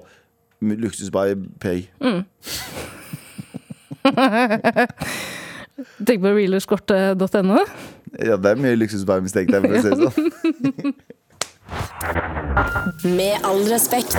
luksus 0.62 1.14
by 1.14 1.36
pay. 1.62 1.86
Tenk 6.06 6.22
på 6.24 6.34
realerscorte.no. 6.36 7.64
Ja, 8.20 8.36
det 8.38 8.52
er 8.56 8.60
mye 8.60 8.76
luksus 8.80 9.06
by 9.08 9.22
mistake 9.24 9.52
der, 9.54 9.62
for 9.64 9.72
å 9.72 9.82
si 9.82 9.90
det 9.90 10.12
sånn. 10.12 10.94
Med 13.06 13.46
all 13.48 13.62
respekt. 13.70 14.18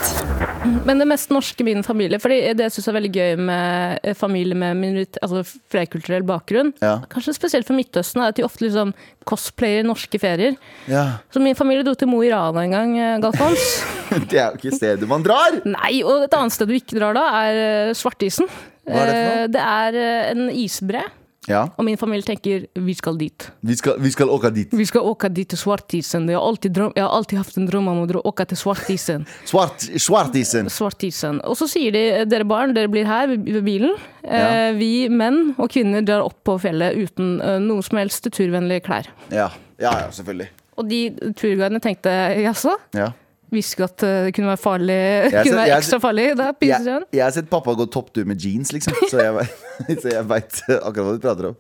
Men 0.87 0.99
det 1.03 1.07
mest 1.11 1.31
norske 1.35 1.65
min 1.67 1.83
familie, 1.85 2.19
Fordi 2.23 2.39
det 2.57 2.65
jeg 2.69 2.75
syns 2.77 2.89
er 2.89 2.97
veldig 2.97 3.11
gøy 3.13 3.33
med 3.45 3.99
eh, 4.07 4.15
familie 4.17 4.57
med 4.59 4.79
minorite- 4.79 5.21
altså 5.23 5.43
flerkulturell 5.73 6.25
bakgrunn, 6.27 6.73
Ja. 6.81 6.95
kanskje 7.13 7.35
spesielt 7.37 7.67
for 7.69 7.77
Midtøsten, 7.77 8.23
er 8.23 8.29
at 8.33 8.37
de 8.39 8.47
ofte 8.47 8.65
liksom 8.65 8.95
cosplayer 9.29 9.85
norske 9.85 10.19
ferier. 10.23 10.57
Ja. 10.89 11.19
Så 11.33 11.43
min 11.43 11.55
familie 11.59 11.85
dro 11.85 11.95
til 11.95 12.09
Mo 12.09 12.23
i 12.23 12.31
Rana 12.33 12.65
en 12.65 12.71
gang, 12.71 12.97
eh, 12.99 13.19
Galfons. 13.21 13.85
Det 14.31 14.39
er 14.39 14.53
jo 14.53 14.59
ikke 14.63 14.77
stedet 14.77 15.09
man 15.09 15.23
drar! 15.25 15.61
Nei, 15.65 16.03
og 16.05 16.25
et 16.27 16.35
annet 16.37 16.53
sted 16.57 16.69
du 16.69 16.75
ikke 16.77 16.99
drar 16.99 17.15
da, 17.17 17.27
er 17.45 17.63
eh, 17.89 17.95
Svartisen. 17.97 18.49
Hva 18.89 18.97
er 18.99 19.07
det 19.07 19.19
for 19.19 19.29
noe? 19.29 19.51
Det 19.55 19.63
er 19.63 20.01
en 20.33 20.49
isbre, 20.51 21.05
Ja, 21.51 21.65
og 21.75 21.83
min 21.83 21.99
familie 21.99 22.23
tenker 22.23 22.69
vi 22.79 22.95
skal 22.95 23.17
dit. 23.19 23.49
vi 23.67 23.75
skal, 23.75 23.97
vi 23.99 24.11
skal 24.15 24.31
åka 24.31 24.51
dit. 24.55 24.71
Vi 24.71 24.85
skal 24.87 25.03
åka 25.11 25.29
dit 25.29 25.49
til 25.51 25.59
Svartisen. 25.59 26.29
Jeg 26.31 26.39
har 26.39 26.47
alltid, 26.47 26.71
drøm, 26.77 26.93
jeg 26.95 27.03
har 27.03 27.17
alltid 27.17 27.41
hatt 27.41 27.57
en 27.59 27.67
drøm 27.67 27.89
om 27.91 28.03
å 28.05 28.23
åke 28.31 28.47
til 28.47 28.61
Svartisen. 28.61 29.27
Svart, 29.51 29.83
svartisen. 29.99 30.71
Svartisen. 30.71 31.41
Og 31.43 31.59
så 31.59 31.67
sier 31.71 31.95
de 31.95 32.05
dere 32.31 32.47
barn, 32.47 32.77
dere 32.77 32.91
blir 32.93 33.09
her 33.11 33.33
ved 33.35 33.63
bilen. 33.67 33.97
Ja. 34.23 34.69
Eh, 34.69 34.77
vi 34.79 34.93
menn 35.11 35.57
og 35.57 35.73
kvinner 35.75 36.05
drar 36.07 36.23
opp 36.29 36.39
på 36.47 36.61
fjellet 36.63 36.95
uten 36.95 37.41
eh, 37.43 37.59
noe 37.63 37.83
som 37.83 37.99
helst 37.99 38.31
turvennlige 38.31 38.87
klær. 38.87 39.11
Ja. 39.35 39.51
ja, 39.83 39.97
ja, 40.05 40.13
selvfølgelig. 40.15 40.53
Og 40.79 40.87
de 40.89 41.01
turguidene 41.37 41.83
tenkte 41.83 42.15
jaså? 42.39 42.79
Ja. 42.97 43.11
Visste 43.53 43.77
ikke 43.77 43.85
at 43.91 44.03
eh, 44.09 44.19
det 44.29 44.35
kunne 44.37 44.49
være 44.49 44.63
farlig. 44.63 44.99
ser- 45.31 45.43
kunne 45.47 45.61
være 45.61 45.77
ekstra 45.77 45.79
ekstra 45.83 46.01
farlig. 46.07 46.27
Da 46.41 46.51
Jeg, 46.65 47.07
jeg 47.19 47.25
har 47.27 47.35
sett 47.37 47.51
pappa 47.53 47.75
gå 47.77 47.87
topptur 47.93 48.25
med 48.29 48.41
jeans, 48.41 48.73
liksom. 48.73 48.97
Så 49.11 49.21
jeg, 49.21 49.49
så 50.03 50.13
jeg 50.17 50.29
veit 50.31 50.63
akkurat 50.81 51.05
hva 51.05 51.17
du 51.19 51.25
prater 51.27 51.51
om. 51.53 51.59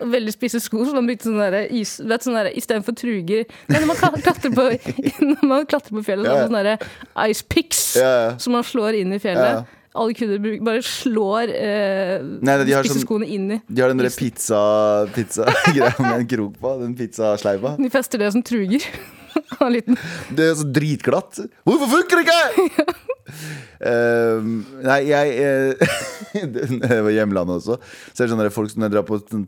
Veldig 0.00 0.32
spisse 0.32 0.60
sko, 0.62 0.84
så 0.86 0.94
man 0.96 1.06
brukte 1.08 1.26
sånne 1.28 1.48
der 1.52 1.66
is... 1.76 1.96
Vet, 2.00 2.24
sånne 2.24 2.44
der, 2.46 2.54
Istedenfor 2.56 2.94
truger 2.96 3.42
Nei, 3.68 3.80
når 3.82 3.88
man 3.90 4.22
klatrer 4.22 4.52
på, 4.54 4.66
når 5.32 5.42
man 5.50 5.66
klatrer 5.68 5.96
på 5.98 6.04
fjellet, 6.06 6.24
så 6.28 6.32
har 6.32 6.44
man 6.44 6.52
sånne 6.52 6.62
der 6.70 7.32
ice 7.32 7.44
picks 7.52 7.80
Ja, 7.98 8.12
ja. 8.22 8.28
som 8.40 8.54
man 8.56 8.64
slår 8.64 9.00
inn 9.02 9.12
i 9.12 9.20
fjellet. 9.22 9.58
Ja. 9.64 9.82
Alle 9.94 10.14
kunder 10.18 10.40
bare 10.66 10.80
slår 10.82 11.52
eh, 11.54 12.14
Nei, 12.42 12.56
de 12.66 12.72
har 12.74 12.86
sånn- 12.88 13.26
inn 13.26 13.50
i. 13.54 13.60
De 13.68 13.84
har 13.84 13.92
den 13.92 14.00
der 14.02 14.10
pizza 14.14 14.62
pizza-greia 15.14 15.92
med 16.02 16.16
en 16.22 16.30
krok 16.32 16.56
på. 16.62 16.72
Den 16.80 16.96
pizzasleiva. 16.98 17.76
De 17.78 17.90
fester 17.94 18.24
det 18.24 18.32
som 18.34 18.42
truger. 18.46 18.82
Det 20.36 20.46
er 20.46 20.54
så 20.58 20.66
dritglatt. 20.68 21.40
Hvorfor 21.66 21.90
funker 21.92 22.20
det 22.20 22.24
ikke?! 22.64 22.86
uh, 23.84 24.44
nei, 24.84 24.98
jeg 25.08 25.30
uh, 25.40 25.94
Det 26.84 26.98
var 27.06 27.14
hjemlandet 27.14 27.56
også. 27.62 27.78
Så 28.12 28.26
sånn 28.28 28.42
folk 28.52 28.74
Når 28.76 28.86
jeg 28.86 28.94
drar 28.94 29.06
på 29.08 29.18
et 29.18 29.32
sånn 29.32 29.46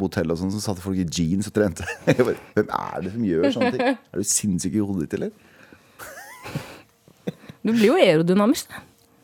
på 0.00 0.08
hotell, 0.08 0.32
og 0.32 0.40
sånn, 0.40 0.52
så 0.54 0.62
satt 0.64 0.82
folk 0.82 0.98
i 1.00 1.06
jeans 1.06 1.50
og 1.50 1.56
trente. 1.56 1.86
Bare, 2.26 2.36
Hvem 2.56 2.74
er 2.80 3.06
det 3.06 3.14
som 3.14 3.26
gjør 3.30 3.56
sånne 3.56 3.72
ting? 3.76 3.96
Er 3.96 4.22
du 4.22 4.30
sinnssyk 4.34 4.78
i 4.78 4.84
hodet 4.84 5.06
ditt, 5.06 5.18
eller? 5.20 5.34
Du 7.60 7.74
blir 7.74 7.90
jo 7.90 7.98
aerodynamisk. 8.00 8.72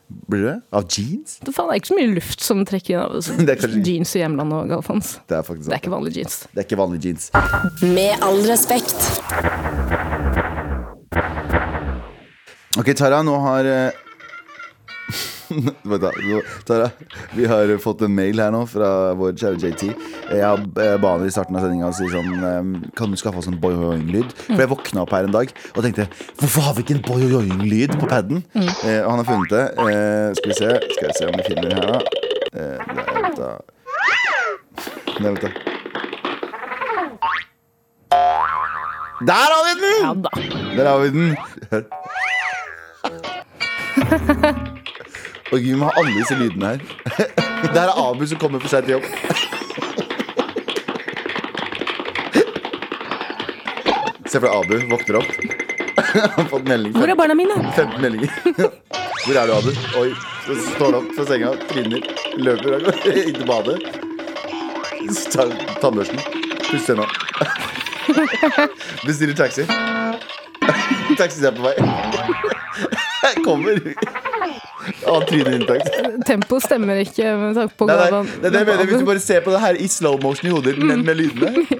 Blir 0.07 0.43
det? 0.45 0.55
Av 0.71 0.85
jeans? 0.87 1.33
Det 1.43 1.51
faen, 1.55 1.67
det 1.67 1.75
er 1.75 1.79
ikke 1.81 1.89
så 1.91 1.97
mye 1.97 2.11
luft 2.15 2.43
som 2.45 2.61
trekker 2.67 2.93
inn 2.95 3.01
av 3.03 3.17
kanskje- 3.59 3.83
jeans 3.83 4.13
i 4.15 4.21
hjemlandet 4.21 4.57
og 4.61 4.69
Galfans. 4.71 5.09
Det 5.27 5.35
er 5.35 5.43
faktisk 5.43 5.67
Det 5.67 5.75
er 5.75 5.81
ikke 5.83 5.91
vanlige 5.95 6.21
jeans. 6.21 6.37
Det 6.53 6.61
er 6.63 6.67
ikke 6.69 6.79
vanlige 6.79 7.09
jeans. 7.09 7.29
Med 7.83 8.23
all 8.23 8.39
respekt. 8.47 8.99
Ok, 12.77 12.91
Tara, 12.95 13.19
nå 13.25 13.35
har 13.41 13.67
Tara, 16.67 16.89
vi 17.35 17.45
har 17.45 17.77
fått 17.77 18.01
en 18.01 18.15
mail 18.15 18.39
her 18.41 18.51
nå 18.51 18.65
fra 18.67 19.13
vår 19.15 19.37
kjære 19.39 19.57
JT. 19.61 19.83
Jeg 20.35 20.43
eh, 20.83 20.97
ba 20.99 21.13
han 21.13 21.23
i 21.23 21.31
starten 21.31 21.55
av 21.55 21.63
sendinga 21.63 21.91
si 21.95 22.09
sånn 22.11 22.31
eh, 22.43 22.65
Kan 22.99 23.13
du 23.13 23.17
skaffe 23.19 23.39
oss 23.39 23.47
en 23.47 23.59
boing-lyd? 23.61 24.33
For 24.49 24.59
jeg 24.59 24.71
våkna 24.73 25.05
opp 25.05 25.13
her 25.15 25.23
en 25.29 25.35
dag 25.35 25.47
og 25.71 25.79
tenkte 25.85 26.09
Hvorfor 26.41 26.61
har 26.65 26.73
vi 26.75 26.81
ikke 26.83 26.97
en 26.97 27.05
boing-lyd 27.07 27.91
på 28.01 28.05
paden? 28.11 28.43
Eh, 28.57 28.99
og 29.05 29.09
han 29.13 29.21
har 29.21 29.27
funnet 29.29 29.51
det. 29.55 29.65
Eh, 29.87 30.27
skal 30.39 30.49
vi 30.51 30.59
se 30.59 30.69
Skal 30.97 31.07
jeg 31.07 31.15
se 31.21 31.25
om 31.31 31.35
vi 31.39 31.47
finner 31.47 31.63
den 31.63 31.77
her, 31.79 31.87
da. 31.95 31.99
Eh, 32.57 32.77
nei, 32.91 33.07
vent 33.23 33.37
da. 33.39 33.49
Nei, 35.17 35.29
vent 35.31 35.43
da. 35.47 35.49
Der 39.27 39.49
har 39.49 39.63
vi 39.65 39.73
den! 39.81 39.97
Ja. 40.03 40.11
Der 40.77 40.85
har 40.91 40.97
vi 40.99 41.07
den. 41.15 41.27
Hør. 41.71 41.83
Og 45.51 45.57
vi 45.63 45.75
må 45.79 45.85
ha 45.87 45.93
alle 46.01 46.13
disse 46.17 46.35
lydene 46.39 46.67
her. 46.73 46.79
Det 47.63 47.79
her 47.79 47.89
er 47.89 47.99
Abu 48.03 48.25
som 48.29 48.37
kommer 48.41 48.59
for 48.61 48.69
seg 48.69 48.85
til 48.85 48.93
jobb. 48.97 49.05
Se 54.27 54.35
for 54.37 54.45
deg 54.45 54.53
Abu 54.53 54.75
våkner 54.91 55.15
opp. 55.21 55.31
Han 56.17 56.31
har 56.35 56.49
fått 56.51 56.67
melding. 56.67 56.93
Hvor 56.97 57.09
er 57.09 57.15
barna 57.17 57.35
mine? 57.37 57.55
15 57.75 58.01
meldinger. 58.03 58.29
Hvor 59.25 59.35
er 59.41 59.45
du, 59.47 59.53
Abu? 59.55 59.71
Oi, 60.01 60.09
så 60.45 60.51
står 60.63 60.85
han 60.85 60.97
opp 61.01 61.09
fra 61.17 61.23
senga, 61.27 61.49
trinner, 61.71 62.01
løper 62.39 62.69
av 62.77 62.81
gårde 62.85 63.11
inn 63.23 63.35
til 63.35 63.47
badet. 63.49 63.77
Tar 65.33 65.47
tannbørsten, 65.81 66.19
pusser 66.67 66.95
tenna. 66.95 67.05
Bestiller 69.03 69.35
taxi. 69.37 69.63
Taxi 71.19 71.43
er 71.47 71.53
på 71.57 71.61
vei. 71.65 71.75
Kommer. 73.43 73.75
Han 75.07 75.21
tryner 75.29 75.51
inn. 75.55 75.65
Tempo 76.27 76.55
stemmer 76.63 76.95
ikke 77.03 77.25
med 77.39 77.55
tanke 77.57 77.73
på 77.79 77.85
Nei, 77.87 77.95
nei, 77.95 77.99
hvordan- 78.11 78.41
det 78.41 78.45
er 78.45 78.49
det 78.51 78.59
jeg 78.59 78.67
mener. 78.71 78.85
Hvis 78.91 78.99
du 78.99 79.05
bare 79.05 79.19
ser 79.23 79.41
på 79.45 79.51
det 79.55 79.61
her 79.63 79.73
i 79.79 79.87
slow 79.87 80.15
motion 80.21 80.49
i 80.49 80.51
hodet 80.53 80.75
ditt 80.75 80.83
med, 80.83 80.97
med 81.05 81.15
lydene 81.17 81.67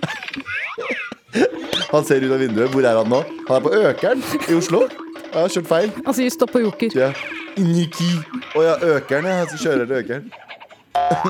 Han 1.91 2.03
ser 2.05 2.21
ut 2.23 2.31
av 2.35 2.39
vinduet. 2.41 2.71
Hvor 2.73 2.83
er 2.87 2.95
han 2.97 3.09
nå? 3.11 3.19
Han 3.47 3.55
er 3.57 3.61
på 3.63 3.71
Økeren 3.73 4.23
i 4.49 4.53
Oslo. 4.57 4.79
Jeg 4.87 5.41
har 5.41 5.49
kjørt 5.53 5.67
feil. 5.69 5.89
Altså, 6.03 6.21
gi 6.23 6.29
stopp 6.33 6.51
på 6.55 6.59
joker. 6.63 6.89
Ja. 6.97 7.09
Niki. 7.57 8.09
Å 8.57 8.59
ja, 8.65 8.75
Økeren, 8.95 9.25
ja. 9.31 9.45
Så 9.51 9.57
kjører 9.61 9.85
til 9.87 9.95
Økeren. 10.01 10.25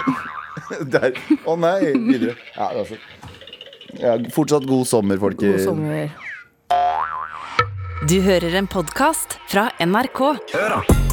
Der. 0.97 1.12
Å 1.45 1.55
nei. 1.60 1.79
Videre. 1.93 2.36
Ja, 2.57 2.67
altså. 2.73 2.95
ja, 4.01 4.17
fortsatt 4.33 4.65
god 4.67 4.86
sommer, 4.89 5.17
God 5.21 5.60
sommer. 5.63 6.10
Du 8.07 8.19
hører 8.21 8.55
en 8.57 8.67
podkast 8.71 9.38
fra 9.51 9.69
NRK. 9.83 10.19
Hør 10.53 10.69
da! 10.79 11.07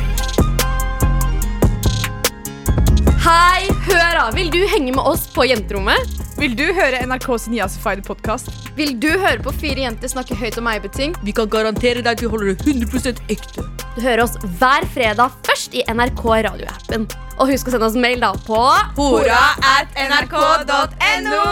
Vil 4.35 4.51
du 4.51 4.67
henge 4.67 4.93
med 4.93 5.05
oss 5.07 5.23
på 5.33 5.45
jenterommet? 5.49 6.11
Vil 6.37 6.53
du 6.59 6.65
høre 6.77 6.99
NRKs 7.07 7.47
Niasified 7.49 8.03
podkast? 8.05 8.51
Vil 8.77 8.93
du 9.01 9.07
høre 9.09 9.39
på 9.45 9.53
fire 9.57 9.85
jenter 9.87 10.11
snakke 10.11 10.37
høyt 10.37 10.59
om 10.61 10.67
eibeting? 10.69 11.15
Vi 11.25 11.33
kan 11.37 11.49
garantere 11.49 12.03
deg 12.03 12.11
at 12.19 12.25
vi 12.25 12.29
holder 12.29 12.51
det 12.51 12.67
100% 12.67 13.23
ekte. 13.33 13.65
Du 13.95 14.03
hører 14.05 14.25
oss 14.27 14.35
hver 14.59 14.85
fredag 14.93 15.33
først 15.47 15.77
i 15.79 15.85
NRK 15.89 16.25
radioappen. 16.49 17.09
Og 17.39 17.55
husk 17.55 17.71
å 17.71 17.77
sende 17.77 17.89
oss 17.89 17.97
mail 17.97 18.21
da 18.21 18.35
på 18.45 18.61
Hora 18.99 19.41
at 19.71 19.97
nrk.no! 20.05 21.43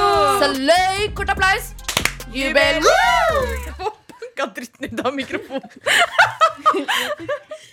Så 0.42 0.52
løy, 0.58 1.08
kort 1.16 1.32
applaus. 1.32 1.72
Jubel! 2.34 2.84
Banka 3.80 4.52
dritten 4.58 4.92
ut 4.92 5.06
av 5.06 5.16
mikrofonen. 5.16 5.70